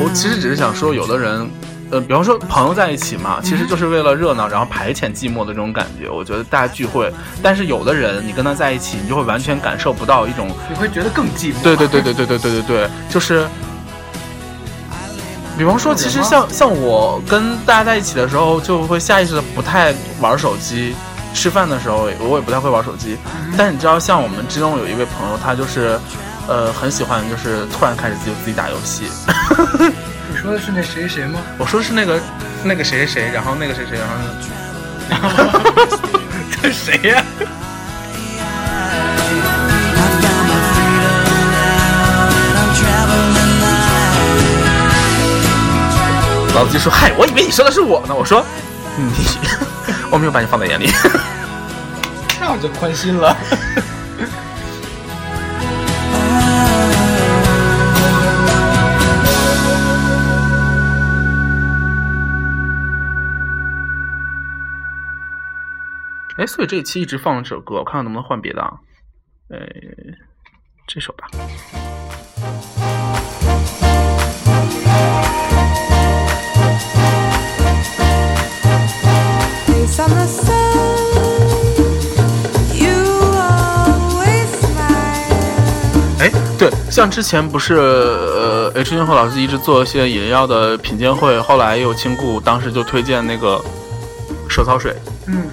[0.00, 1.48] 我其实只是想说，有的人
[1.90, 6.08] 呃，比方说朋友在一起嘛，其实就是为了热闹，然后排遣寂寞的这种感觉。
[6.08, 11.62] 我觉得大家聚会，但是有的人你跟他在一起，你就会完全感受不到一种，你会觉得更寂寞。
[11.62, 13.46] 对对对对对对对对对，就是。
[15.56, 20.96] 比方说，其实像像我跟大家在一起的时候，就会下意识的不太玩手机。
[21.32, 23.16] 吃饭的时候，我也不太会玩手机。
[23.56, 25.98] 但是你知道，像我们之中有一位朋友，他就是，
[26.48, 29.04] 呃，很喜欢，就是突然开始就自己打游戏。
[30.44, 31.40] 你说的是那谁谁吗？
[31.56, 32.20] 我说的是那个
[32.62, 33.98] 那个谁谁谁，然后那个谁谁，
[35.08, 35.30] 然后
[36.60, 37.24] 这谁呀.
[46.54, 48.44] 老子就说：“嗨，我以为你说的是我呢。”我说
[49.00, 49.14] ：“你，
[50.12, 50.92] 我没有把你放在眼里。
[52.38, 53.34] 那我就宽心了。
[66.44, 68.70] 哎，所以这一期一直放这首歌，我看看能不能换别的啊。
[69.48, 69.58] 呃，
[70.86, 71.26] 这首吧。
[86.20, 93.64] 哎，对，像之前不是呃，H 君和老师一直做一些饮料的品鉴会，后来又亲故当时就推荐那个
[94.46, 94.94] 手草水。
[95.26, 95.46] 嗯，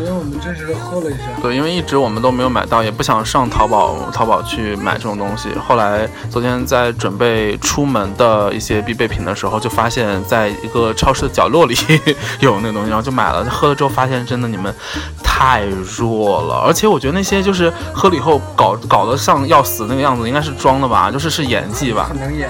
[0.00, 5.50] 昨天我们真实的喝了一下，对，因为一直我们都没有买到，也不想上淘宝淘宝去买这种东西。
[5.68, 11.76] 后来昨天在准备出门的一些必备品的时候，就发现在一个超市的角落里
[12.40, 13.44] 有那个东西，然后就买了。
[13.50, 14.74] 喝了之后发现真的你们
[15.22, 15.64] 太
[15.98, 22.48] 弱了，而且我觉得那些就是喝了以后搞搞得像要死那个样子，应该是装的吧，就是是演技吧可，能演。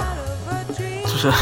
[1.03, 1.33] 就是。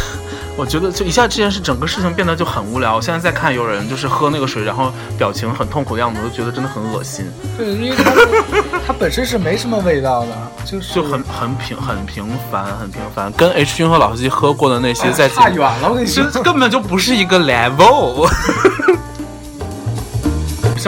[0.58, 2.96] 我觉得就一下这件事，整个事情变得就很无聊。
[2.96, 7.30] 我现在在看有人就是喝那个水，然后表情很痛苦的样子，我就觉得真的很恶心。
[7.56, 8.28] 对，因为它是
[8.84, 10.28] 它本身是没什么味道的，
[10.64, 15.88] 就是就很很平很平凡，很平凡，跟 H 君和老司机喝过的那些在差远了。
[15.88, 18.28] 我跟你说这，根本就不是一个 level。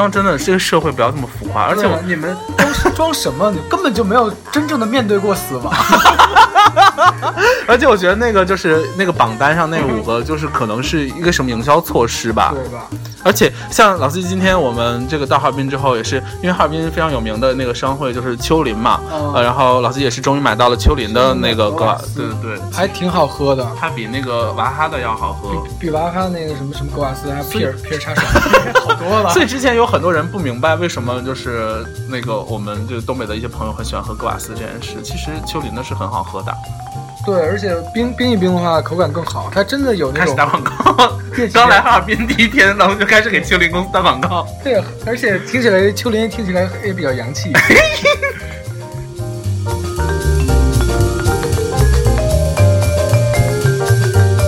[0.00, 3.50] 希望真的这个社会不要这么浮夸，而且我你们装装什么？
[3.50, 5.70] 你根本就没有真正的面对过死亡。
[7.68, 12.54] 而且我觉得那个就是那个榜单上那五个，就是可能是一个什么营销措施吧。
[12.54, 12.88] 对吧？
[13.22, 25.50] 而且像老司机今天我们这个到哈尔滨之后，也是因为哈尔滨非常有名的那个商会就是秋林嘛，哦呃，然后老司机也是终于买到了秋林的那个丘陵的格瓦斯对对对，还挺好喝的，它比那个娃哈的要好喝。
[25.78, 28.24] 比娃哈那个什么什么格瓦斯还皮尔皮尔茶水
[28.82, 29.30] 好多了。
[29.30, 35.00] 所以之前有很多人不明白为什么就是那个我们就是东北的一些朋友很喜欢喝格瓦斯这件事。
[35.02, 36.52] 其实秋林的是很好喝的。
[37.26, 39.50] 对，而且冰冰一冰的话，口感更好。
[39.52, 41.18] 它真的有那种开始打广告，
[41.52, 44.46] 刚来哈尔滨第一天，然后就开始给秋林公司打广告。
[44.64, 47.52] 对，而且听起来秋林听起来也比较洋气。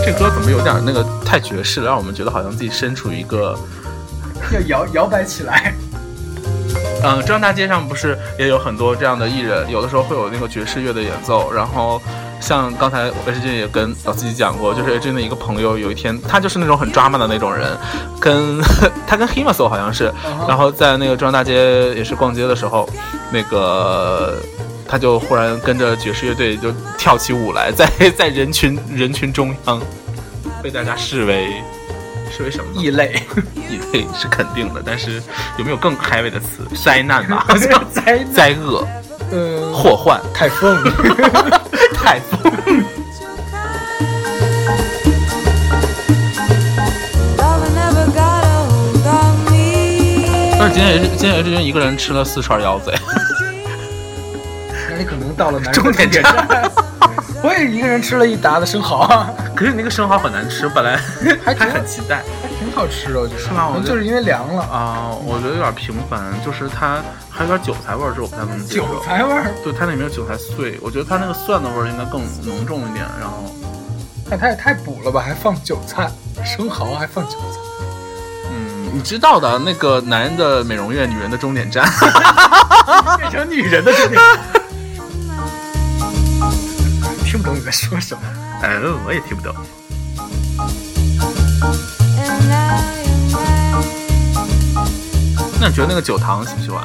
[0.04, 3.56] 这歌怎么有点那个太爵士了，让我们觉得好像自己身处一个
[4.52, 5.72] 要摇摇摆起来。
[7.04, 12.00] 嗯， 中央大街上不是也有很多这样的艺人，有的时候会有那个爵士乐的演奏，然后
[12.42, 17.70] 像刚才 H 君也跟老司机讲过，就是 H 君的一个朋友，有一天他就是那种很抓马的那种人，
[18.20, 18.60] 跟
[19.06, 20.12] 他跟 Himaso 好像是，
[20.48, 22.88] 然后在那个中央大街也是逛街的时候，
[23.32, 24.36] 那个
[24.88, 29.80] 他就忽然跟着爵士乐队就跳起舞来， 在在人群人群中央。
[30.62, 31.52] 被大家视为
[32.30, 32.64] 视为什么？
[32.74, 33.20] 异类，
[33.68, 35.20] 异类是肯定的，但是
[35.56, 36.64] 有没有更开胃的词？
[36.84, 38.32] 灾难吧，好像灾难。
[38.32, 38.86] 灾厄、
[39.32, 40.78] 呃，祸患、台风。
[42.06, 42.40] i 丰
[50.62, 52.92] 但是今天也是今天也是因为一个人吃了四串腰子。
[54.88, 56.70] 那你可能到了终点站。
[57.42, 60.96] 我也一个人吃了一打的生蚝啊， 可是你那个生蚝很难吃，本来
[61.44, 63.40] 还挺 还很期待还挺好吃的，我觉得。
[63.40, 64.62] 是吗我就是因为凉了。
[64.62, 68.86] 啊、我觉得有点平凡，就是它还有点韭菜味儿，这我不太能接受。
[68.86, 73.44] 韭菜味儿，对，它那里面有韭菜碎，我觉得它那个蒜的味儿应该更浓重一点，然后。
[74.30, 76.10] 那它也太补了吧，还放韭菜，
[76.44, 77.58] 生蚝还放韭菜。
[78.50, 81.84] 嗯，你知道的，那个男人的美容院，女人的终点站。
[83.18, 84.22] 变成女人的终点。
[87.32, 88.20] 听不懂你在说什么。
[88.60, 89.54] 哎，我也听不懂。
[95.58, 96.84] 那你觉得那个酒糖喜不喜欢？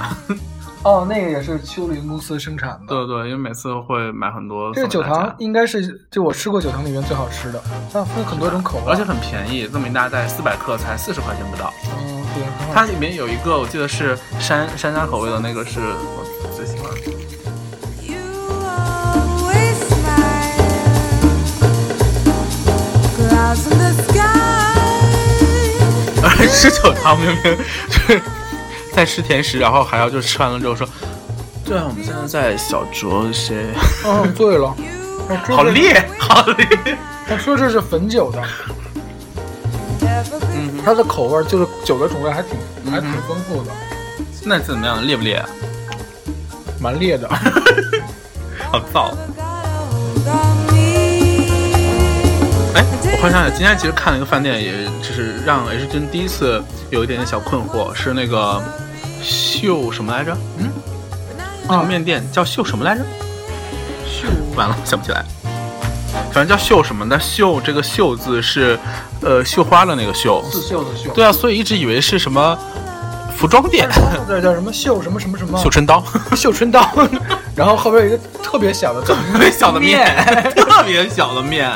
[0.84, 2.86] 哦，那个也是丘陵公司生产的。
[2.88, 4.74] 对对，因为每次会买很多。
[4.74, 11.74] 这个酒糖，应该是就我吃过酒糖里面最好吃的，它分很多种口味，而且很便宜，这么一大袋四百克才四十块钱不到。
[12.00, 15.82] 嗯，对，它里面有一个我记得是山山楂口味的那个是
[26.23, 27.57] 而 吃酒糖明明
[27.89, 28.21] 就是
[28.93, 30.88] 在吃甜食，然后还要就吃完了之后说，
[31.63, 33.65] 对啊，我们现在在小酌些，
[34.05, 34.75] 嗯，对了，
[35.55, 36.97] 好烈，好烈。
[37.27, 38.41] 他说这是汾酒的，
[40.55, 42.57] 嗯，它的口味就是酒的种类还挺
[42.91, 43.71] 还挺丰富的，
[44.43, 45.05] 那怎么样？
[45.05, 45.43] 烈不烈？
[46.79, 47.27] 蛮烈的。
[48.71, 49.13] 好燥。
[52.78, 58.61] 哎，我忽然想起来，今天其实看了一个饭店，也就是让 H 君第一次有一点点小困惑，是那个
[59.23, 60.38] 秀什么来着？
[60.59, 60.69] 嗯，
[61.67, 63.01] 那个面店叫秀什么来着？
[64.05, 65.25] 秀完了想不起来，
[66.32, 67.19] 反正叫秀什么的。
[67.19, 68.78] 秀这个秀字是
[69.21, 70.43] 呃绣花的那个绣。
[70.51, 72.55] 刺绣的绣，对啊，所以一直以为是什么
[73.36, 73.89] 服装店，
[74.28, 76.03] 对，叫什么绣什么什么什么绣春刀，
[76.38, 76.88] 绣春刀，
[77.55, 80.15] 然后后边有一个特别小的字， 特别小的面，
[80.55, 81.71] 特别小的面，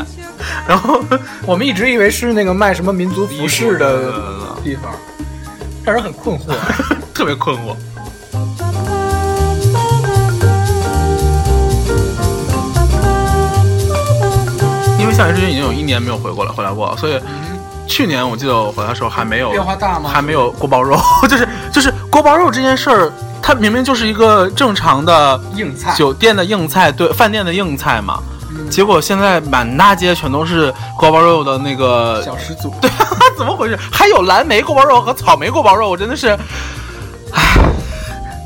[0.67, 1.01] 然后
[1.45, 4.13] 我们一直以为是那个卖什么民族服饰的
[4.63, 4.91] 地方，
[5.83, 6.53] 让人很困惑。
[7.13, 7.75] 特别困惑。
[14.99, 17.19] 因为像 H 君已经有一年没有回过来回来过，所以
[17.87, 20.97] 去年我记得我回来的时候还没有变化大吗还没有锅包肉，
[21.27, 28.19] 就是就是锅包肉这件事儿，它明明就是一个正常的硬菜酒店的硬菜，对，饭店的硬菜嘛。
[28.71, 32.89] 嗯结果现在满大街全都是锅包肉的那个小始祖， 对，
[33.37, 33.77] 怎么回事？
[33.91, 36.29] 还有蓝莓锅包肉和草莓锅包肉，我真的是，
[37.33, 37.57] 唉，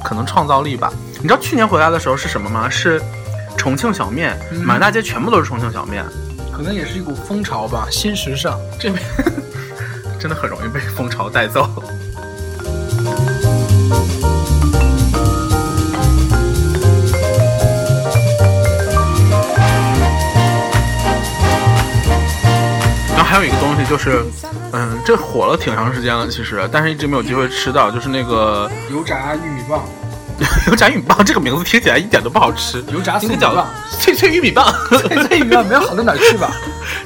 [0.03, 0.91] 可能创造力吧。
[1.21, 2.67] 你知道去年回来的时候是什么吗？
[2.67, 2.99] 是
[3.55, 6.03] 重庆小面，嗯满大街全部都是重庆小面，
[6.51, 8.59] 可能也是一股风潮吧，新时尚。
[8.79, 9.01] 这边
[10.19, 11.69] 真的很容易被风潮带走。
[23.85, 24.23] 西就是，
[24.71, 29.83] 嗯，这火了挺长时间了，其实，但是一直没有机会吃到，就是那个油炸玉米棒，
[30.67, 32.83] 油炸玉米棒，这个名字听起来一点都不好吃。
[32.91, 33.67] 油炸应该叫粟米棒，
[33.99, 36.51] 脆脆玉米棒，脆脆玉米棒没有好到哪儿去吧？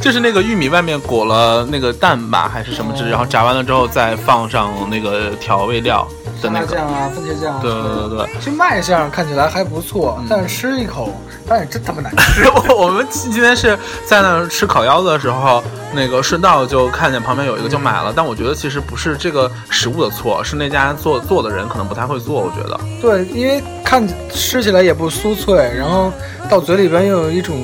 [0.01, 6.07] 就是那个玉米外面裹了那个蛋吧，还是什么汁，哦然后炸完了之后再放上那个调味料
[6.41, 6.75] 的沙那个。
[6.75, 7.59] 酱啊，番茄酱啊。
[7.61, 8.29] 对对对对。
[8.39, 11.13] 其实卖相看起来还不错，嗯但是吃一口，
[11.47, 12.47] 但是真他妈难吃。
[12.49, 15.63] 我我们今天是在那吃烤腰子的时候，
[15.93, 22.79] 那个顺道就看见旁边有一个就买了，但我觉得其实不是这个食物的错，是那家做做的人可能不太会做，我觉得。
[23.01, 26.11] 对，因为看吃起来也不酥脆，然后
[26.49, 27.55] 到嘴里边又有一种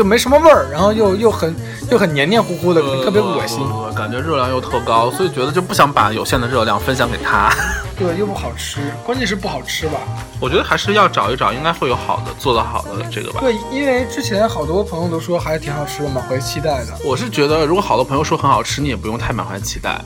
[0.00, 1.54] 就没什么味儿，然后又又很
[1.90, 3.60] 又很黏黏糊糊的，特别恶心。
[3.60, 7.52] 呃感觉热量又特高，所以觉得就不想把有限的热量分享给他。
[7.98, 9.98] 对，又不好吃，关键是不好吃吧？
[10.40, 13.40] 我觉得还是要找一找，应该会有好的做的好的这个吧。
[13.42, 16.94] 对，因为之前好多朋友都说还挺好吃的，满怀期待的。
[17.04, 20.00] 我是觉得，如果好多朋友说很好吃，你也不用太满怀期待。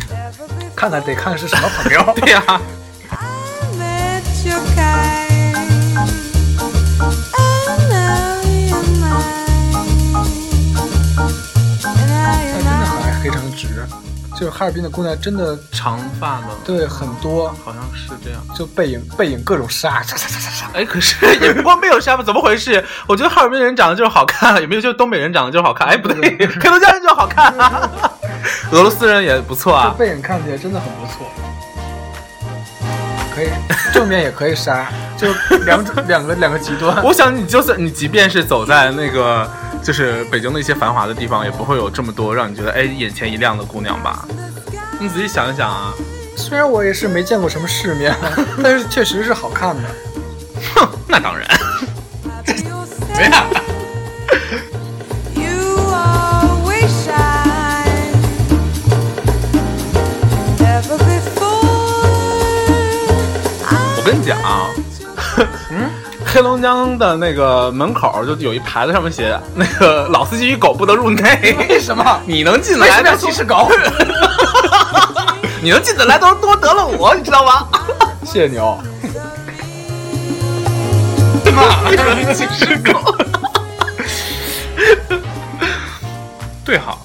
[0.74, 2.02] 看看得看是什么朋友。
[2.16, 2.60] 对呀、
[14.40, 18.40] 就是哈尔滨的姑娘真的长发吗，对很多，好像是这样。
[18.56, 20.70] 就背影背影各种杀，杀杀杀杀杀。
[20.72, 21.14] 哎，可是
[21.44, 22.82] 也不光没有杀吧，怎么回事？
[23.06, 24.80] 我觉得哈尔滨人长得就是好看，有没有？
[24.80, 25.88] 就是东北人长得就是好看？
[25.88, 27.52] 哎，不对，黑龙江人就好看、
[28.72, 29.94] 俄罗斯人也不错啊。
[29.98, 31.30] 背影看起来真的很不错，
[33.36, 33.48] 可以
[33.92, 34.86] 正面也可以杀，
[35.18, 35.28] 就
[35.66, 36.96] 两种两个两个极端。
[37.04, 39.46] 我想你就算你即便是走在那个
[39.82, 44.26] 就是北京的一些繁华的地方，也不会有这么多让你觉得哎眼前一亮的姑娘吧？
[44.98, 45.92] 你仔细想一想啊，
[46.36, 48.14] 虽然我也是没见过什么世面，
[48.62, 49.82] 但是确实是好看的。
[50.74, 51.48] 哼，那当然。
[60.90, 61.60] Before.
[63.96, 64.84] 我跟你讲啊，嗯，
[66.32, 71.56] 黑龙江的那个门口就有一牌子，上面写那个老司机与狗不得入内。
[71.68, 72.20] 为什么？
[72.24, 73.68] 你能进来的歧视狗？
[75.60, 77.66] 你能进得来都多得了我，你知道吗？
[78.24, 78.78] 谢谢你哦。
[81.50, 82.92] 妈，歧视狗。
[86.64, 87.00] 对好，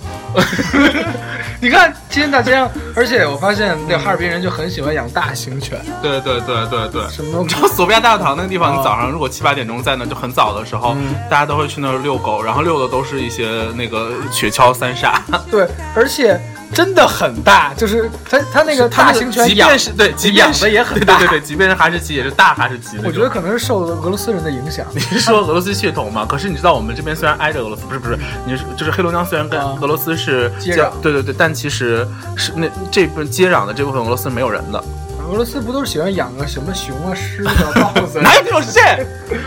[1.59, 7.09] 你看今天大街上，而且我发现那个哈尔滨人就很喜欢养大型犬，对对对对对。
[7.09, 15.21] 什么就索菲亚大教堂那个地方，哦你早上如果七八点钟在那，就很早的时候，嗯大家都会去那儿遛狗，然后遛的都是一些那个雪橇三傻。
[15.51, 16.39] 对，而且
[16.73, 22.97] 真的很大，就是它它那个大型犬即养便是对，即便养是的也很大对对对对，即便是哈士奇也是大哈士奇。
[23.03, 24.85] 我觉得可能是受俄罗斯人的影响。
[24.93, 26.25] 你是说俄罗斯血统吗？
[26.27, 34.83] 可是你知道我们这边虽然挨着俄罗斯，不是不是，你是就是黑龙江虽然跟啊俄罗斯是接壤对对对，但其实是那这部分接壤的这部分俄罗斯没有人的，
[35.29, 38.21] 俄罗斯不都是喜欢养个什么熊啊、狮子、啊、豹子啊？
[38.25, 38.79] 哪有这种事？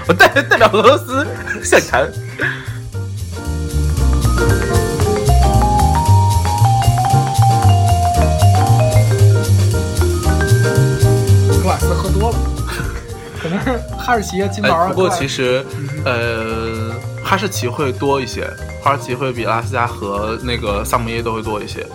[0.07, 1.27] 我代代表俄罗斯
[1.63, 2.09] 向谈。
[13.49, 15.65] 可能是哈士奇啊、金毛不过其实，
[16.05, 16.93] 呃，
[17.25, 18.49] 哈士奇会多一些，
[18.83, 21.87] 哈士奇会比阿拉斯加和那个萨摩耶都会多一些，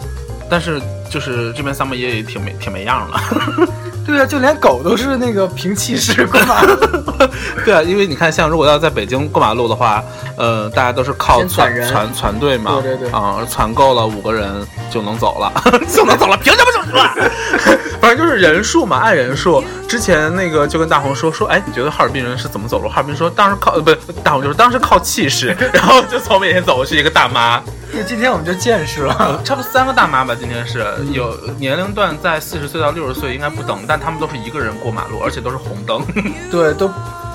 [0.49, 3.19] 但是就是这边萨摩耶也挺没挺没样了。
[4.05, 6.75] 对啊，就连狗都是那个平气式过马路。
[7.63, 10.03] 对啊，因为你看，像如果要在北京过马路的话，
[10.35, 14.51] 呃，大家都是靠先攒人船船船队嘛，对对对啊、船够了五个人
[14.91, 15.53] 就能走了，
[15.87, 16.72] 就能走了，凭什么？
[18.01, 19.63] 反正就是人数嘛，按人数。
[19.87, 22.89] 之前那个就跟大红说说，哎，你觉得哈尔滨人是怎么走路？
[22.89, 29.41] 哈尔滨说当时靠呃不是大红就是当时靠气势，然后就从我面前走过去一个大妈，那今天我们就见识了。
[29.43, 36.03] 差不多三个大妈吧，今天是有年龄段在四十岁到六十岁应该不等，但他们都是一个人过马路，而且都是红灯。
[36.51, 36.91] 对，都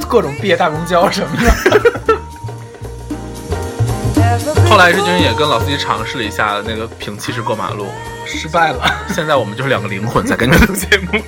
[0.09, 1.48] 各种别大公交什么的。
[4.79, 7.89] 后来志军也跟老司机尝试了一下那个凭气势过马路，
[8.24, 8.81] 失败了。
[9.12, 11.18] 现在我们就是两个灵魂在跟着录节目。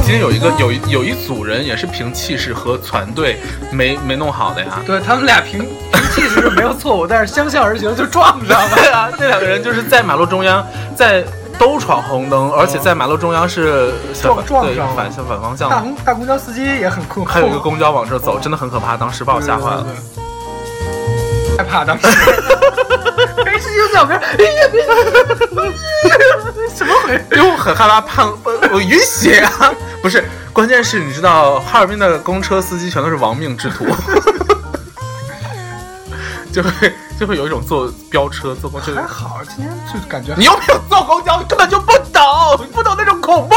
[0.00, 3.40] 今天有一个有一有一组人也是凭气势和团队
[3.72, 4.78] 没没弄好的呀。
[4.86, 8.70] 对他们俩凭凭气势是没有错误，但是相向而行就撞上了。
[8.78, 10.64] 对啊，那两个人就是在马路中央，
[10.94, 11.24] 在
[11.58, 19.82] 都闯红灯，而且在马路中央是撞撞上反向反方向，大公大公交司机也很困惑，还有一个公交往这走，真的很可怕，当时把我吓坏了。
[19.82, 19.90] 对。
[19.90, 20.02] 对对害
[21.68, 22.06] 怕当时，
[23.44, 24.82] 没事就脚边，哎呀，别
[26.74, 27.24] 什么回事？
[27.32, 29.72] 因为我很害怕胖，我我晕血啊！
[30.02, 33.86] 不是，关键是你知道，哈尔滨的公车司机全都是亡命之徒，
[36.52, 36.70] 就会
[37.20, 39.08] 就会有一种坐飙车、坐公车的还。
[39.08, 42.22] 好，今天就感觉你又没有坐公交，你根本就不懂，
[42.60, 43.54] 你不懂那种恐怖。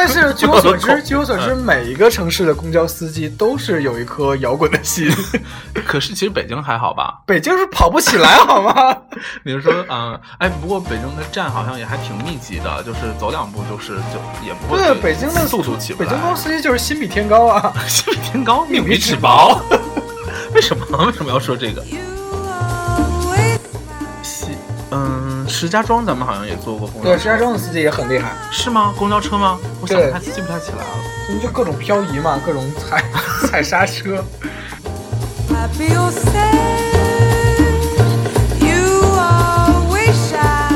[0.00, 5.06] 但是据我所知， 据我所知，每一个城市的公交司机都是有一颗摇滚的心。
[5.84, 7.20] 可是其实北京还好吧？
[7.26, 8.72] 北京是跑不起来好吗？
[9.44, 16.08] 你是说，嗯，哎，不过北京的站好像也还挺密集的，就是走两步就是就也不会对，北京的速度起不来。
[16.08, 17.70] 北京公交司机就是心比天高啊。
[17.86, 19.60] 心比天高，命比纸薄。
[20.54, 20.86] 为什么？
[21.04, 21.84] 为什么要说这个
[24.92, 28.94] 嗯，石家庄咱们好像也坐过公交对，车，石家庄的司机也很厉害，是吗？
[28.96, 29.58] 公交车吗？
[29.80, 30.84] 我想对不太记不太起来了。
[31.26, 33.04] 他们就各种漂移嘛，各种踩
[33.50, 34.24] 踩刹车。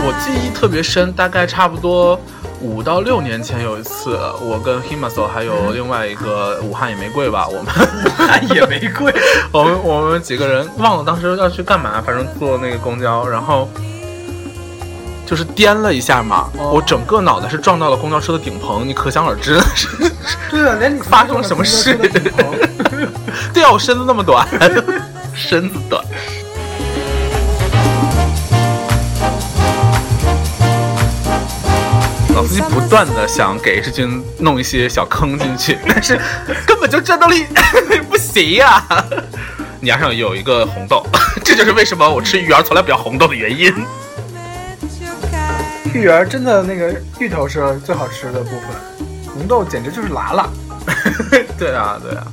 [0.06, 2.20] 我记忆特别深，大概差不多
[2.60, 9.12] 五到六年前有一次，我跟 Himaso 还有另外一个武汉野玫瑰吧，我们武汉野玫瑰，
[9.50, 13.68] 我们我们几个人忘了当时要去干嘛，反正坐那个公交，然后
[15.26, 19.58] 就是颠了一下嘛，哦我整个脑袋是撞到了公交车的顶棚，你可想而知
[20.50, 21.94] 对啊，连你发生了什么事
[23.52, 24.46] 对啊， 我身子那么短，
[25.34, 26.04] 身子短。
[32.34, 36.20] 老司机不断的想给 H 君弄一些小坑进去，但是
[36.66, 37.46] 根本就战斗力
[38.10, 38.84] 不行呀、
[39.80, 41.06] 你牙上有一个红豆，
[41.44, 43.72] 这就是为什么我吃鱼儿从来不要红豆的原因。
[45.94, 48.68] 芋圆真的那个芋头是最好吃的部分，
[49.32, 50.48] 红豆简直就是拉拉。
[51.56, 52.26] 对啊，对啊。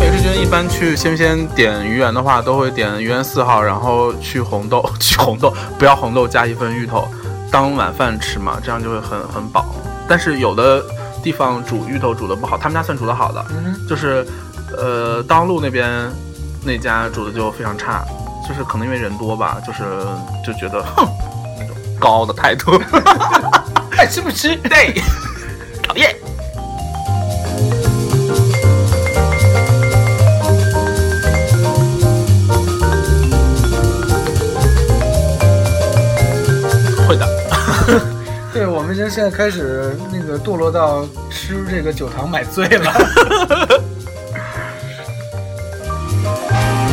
[0.00, 7.08] 北志军一般去鲜鲜点鱼圆的话，都会点鱼圆四号，然后去红豆， 去红豆，不要红豆加一份芋头，
[7.50, 9.74] 当晚饭吃嘛，这样就会很很饱。
[10.08, 10.80] 但是有的
[11.20, 14.24] 地方煮芋头煮的不好，他们家算煮的好的，嗯，就是
[14.76, 16.08] 呃当路那边
[16.64, 18.04] 那家煮的就非常差，
[18.48, 19.82] 就是可能因为人多吧，就是
[20.44, 21.06] 就觉得哼
[21.58, 22.80] 那种高傲的态度。
[23.98, 24.56] 爱吃不吃？
[24.56, 24.94] 对，
[25.82, 26.16] 讨厌。
[37.06, 37.28] 会的，
[38.52, 42.92] 对，我们现现在开始那个堕落到吃这个酒堂买醉了。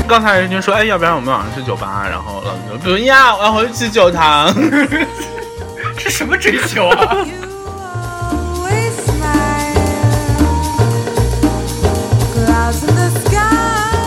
[0.08, 4.54] 刚才人家说，哎，要不然我们晚上去酒吧，然后老子说不要，我要回去吃酒堂。
[5.98, 6.98] 这什么追求啊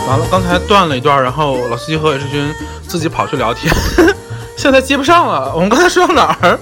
[0.07, 2.51] 完了，刚才断了一段，然后老司机和韦世军
[2.87, 3.71] 自己跑去聊天，
[4.57, 5.53] 现在接不上了。
[5.53, 6.59] 我们刚才说到哪儿？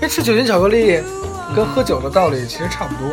[0.00, 1.00] 哎，吃酒精巧克力
[1.56, 3.12] 跟喝酒的道理其实差不多。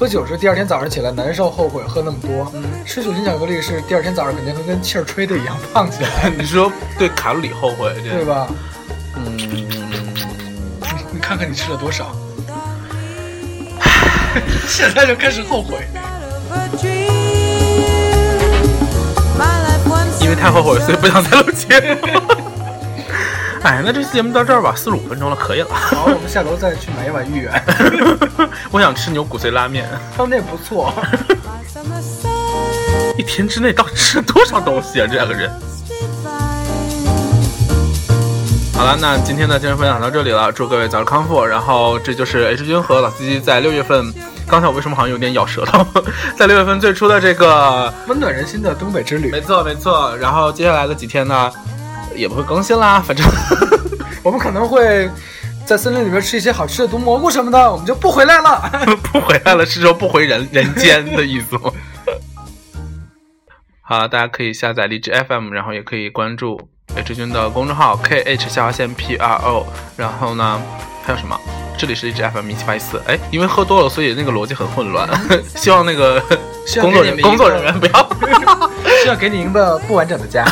[0.00, 2.50] 喝酒是第二天早上起来难受后悔喝那么多，
[2.86, 8.24] 吃酒精巧克力是第二天早上肯定会跟气儿吹的一样胖起来， 你说对卡路里后悔，对？
[8.24, 8.48] 吧？
[9.16, 9.36] 嗯，
[11.12, 12.16] 你看看你吃了多少，
[14.66, 15.86] 现在就开始后悔。
[20.22, 22.49] 因为太后悔，所以不想再录节目。
[23.62, 25.68] 哎，那这期节目到这儿吧，四十五分钟了，可以了。
[25.70, 27.64] 好，我们下楼再去买一碗芋圆，
[28.72, 29.86] 我想吃牛骨髓拉面，
[30.16, 30.92] 他们那不错。
[33.18, 35.06] 一天之内到底吃了多少东西啊？
[35.06, 35.50] 这两个人。
[38.74, 41.44] 好了，那今天的健身分享到这里了，祝各位早日康复。
[41.44, 44.10] 然后这就是 H 君和老司机在六月份，
[44.48, 45.86] 刚才我为什么好像有点咬舌头？
[46.34, 50.16] 在六月份最初的这个，温暖人心的东北之旅没，错没错。
[50.16, 51.52] 然后接下来的几天呢，
[52.20, 53.26] 也不会更新啦，反正
[54.22, 55.10] 我们可能会
[55.64, 58.70] 在森林里面吃一些好吃的毒蘑菇什么的，我们就不回来了。
[59.12, 61.72] 不回来了，是说不回人人间的意思吗？
[63.82, 66.60] 好，大家可以下载荔枝 FM，然后也可以关注
[66.94, 69.66] H 君的公众号 K H 下划线 P R O，
[69.96, 70.60] 然后呢，
[71.02, 71.36] 还有什么？
[71.78, 73.00] 这里是荔枝 FM 一七八一四。
[73.06, 75.08] 哎，因为喝多了，所以那个逻辑很混乱。
[75.56, 76.20] 希望那个
[76.80, 78.10] 工作人给你们一个工作人员不要，
[79.02, 80.44] 需要给你一个不完整的家，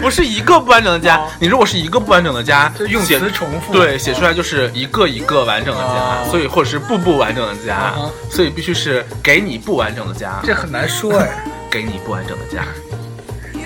[0.00, 1.20] 不是一个不完整的家。
[1.40, 7.94] 你如果是一个不完整的家，就用写词重复。，对，写出来就是一个一个完整的家，哦所以或者是步步完整的家，
[8.30, 11.44] 所以必须是给你不完整的家，这很难说哎。
[11.70, 12.64] 给你不完整的家，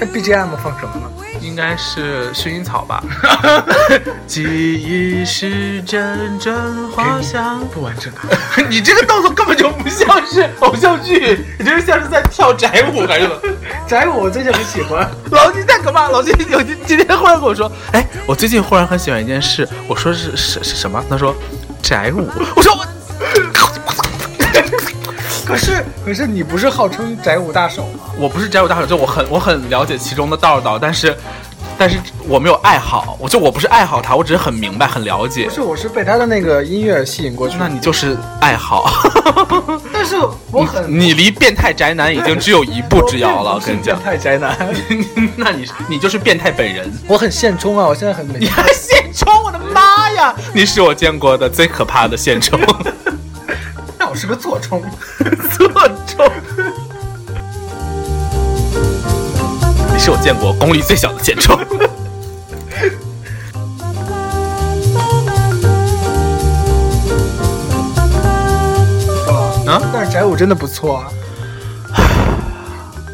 [0.01, 1.09] 那 BGM 放什么呢？
[1.43, 3.03] 应该是薰衣草吧。
[4.26, 7.61] 记忆是阵阵花香。
[7.72, 8.64] 不完整的。
[8.70, 13.40] 你这个动作根本就不像是偶像剧，你这个像是在跳宅舞还是什么？
[13.86, 16.09] 宅舞我最近很喜欢，老金太可怕！
[16.09, 19.68] 老金有今今天忽然跟我说，哎，我最近忽然很喜欢一件事。
[19.88, 21.05] 我说是是是什么？
[21.11, 21.34] 他说
[21.82, 22.30] 宅舞。
[22.55, 22.86] 我说我。
[25.47, 28.05] 可是可是你不是号称宅舞大手吗？
[28.18, 31.16] 我不是宅舞大手，就我很我很了解其中的道道，但是
[31.76, 35.51] 但是我没有爱好，我就我不是爱好它，我只是很明白很了解不。
[35.51, 37.57] 是，我是被他的那个音乐吸引过去。
[37.59, 38.88] 那你就是爱好，
[39.93, 40.16] 但是
[40.53, 43.55] 我很你离变态宅男已经只有一步之遥了。
[43.55, 44.57] 我跟你讲，变态宅男，
[45.36, 46.93] 那你你就是变态本人。
[47.09, 47.86] 我很现充啊！
[47.86, 50.34] 我现在很你，还现充，我的妈呀！
[50.55, 52.61] 你是我见过的最可怕的现充，
[54.12, 54.82] 那我是个座充。
[55.56, 55.66] 座
[56.06, 56.30] 充。
[59.94, 61.56] 你是我见过功力最小的现充。
[69.66, 71.08] 啊但是宅舞真的不错啊！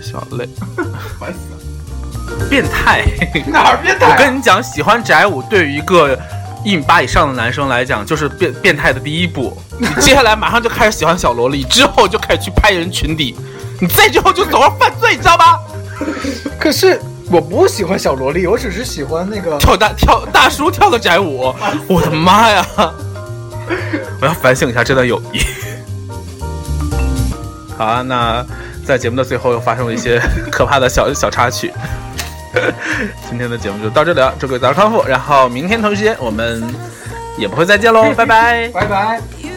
[0.03, 0.49] 小累，
[1.20, 2.49] 烦死了！
[2.51, 3.05] 变态。
[3.46, 4.12] 哪儿变态啊？
[4.12, 6.18] 我跟你讲，喜欢宅舞对于一个
[6.65, 9.57] 一米八以上的男生来讲，就是变变态的第一步。
[9.79, 13.35] 你接下来马上就开始喜欢小萝莉，之后就开始去拍人群底，
[13.81, 15.59] 你再之后就走上犯罪，你知道吗？
[16.59, 17.01] 可是
[17.31, 19.57] 我不喜欢小萝莉，我只是喜欢那个。
[19.59, 21.55] 跳大跳大叔跳的宅舞，
[21.89, 22.67] 我的妈呀！
[24.21, 25.41] 我要反省一下这段友谊。
[27.77, 28.45] 好啊，那
[28.85, 31.73] 在节目的最后又发生了一些可怕的小小插曲。
[33.29, 36.63] 今天的节目就到这里了，祝各位早日康复，然后明天同一时间我们
[37.37, 38.69] 也不会再见喽， 拜拜。
[38.69, 39.47] 拜拜。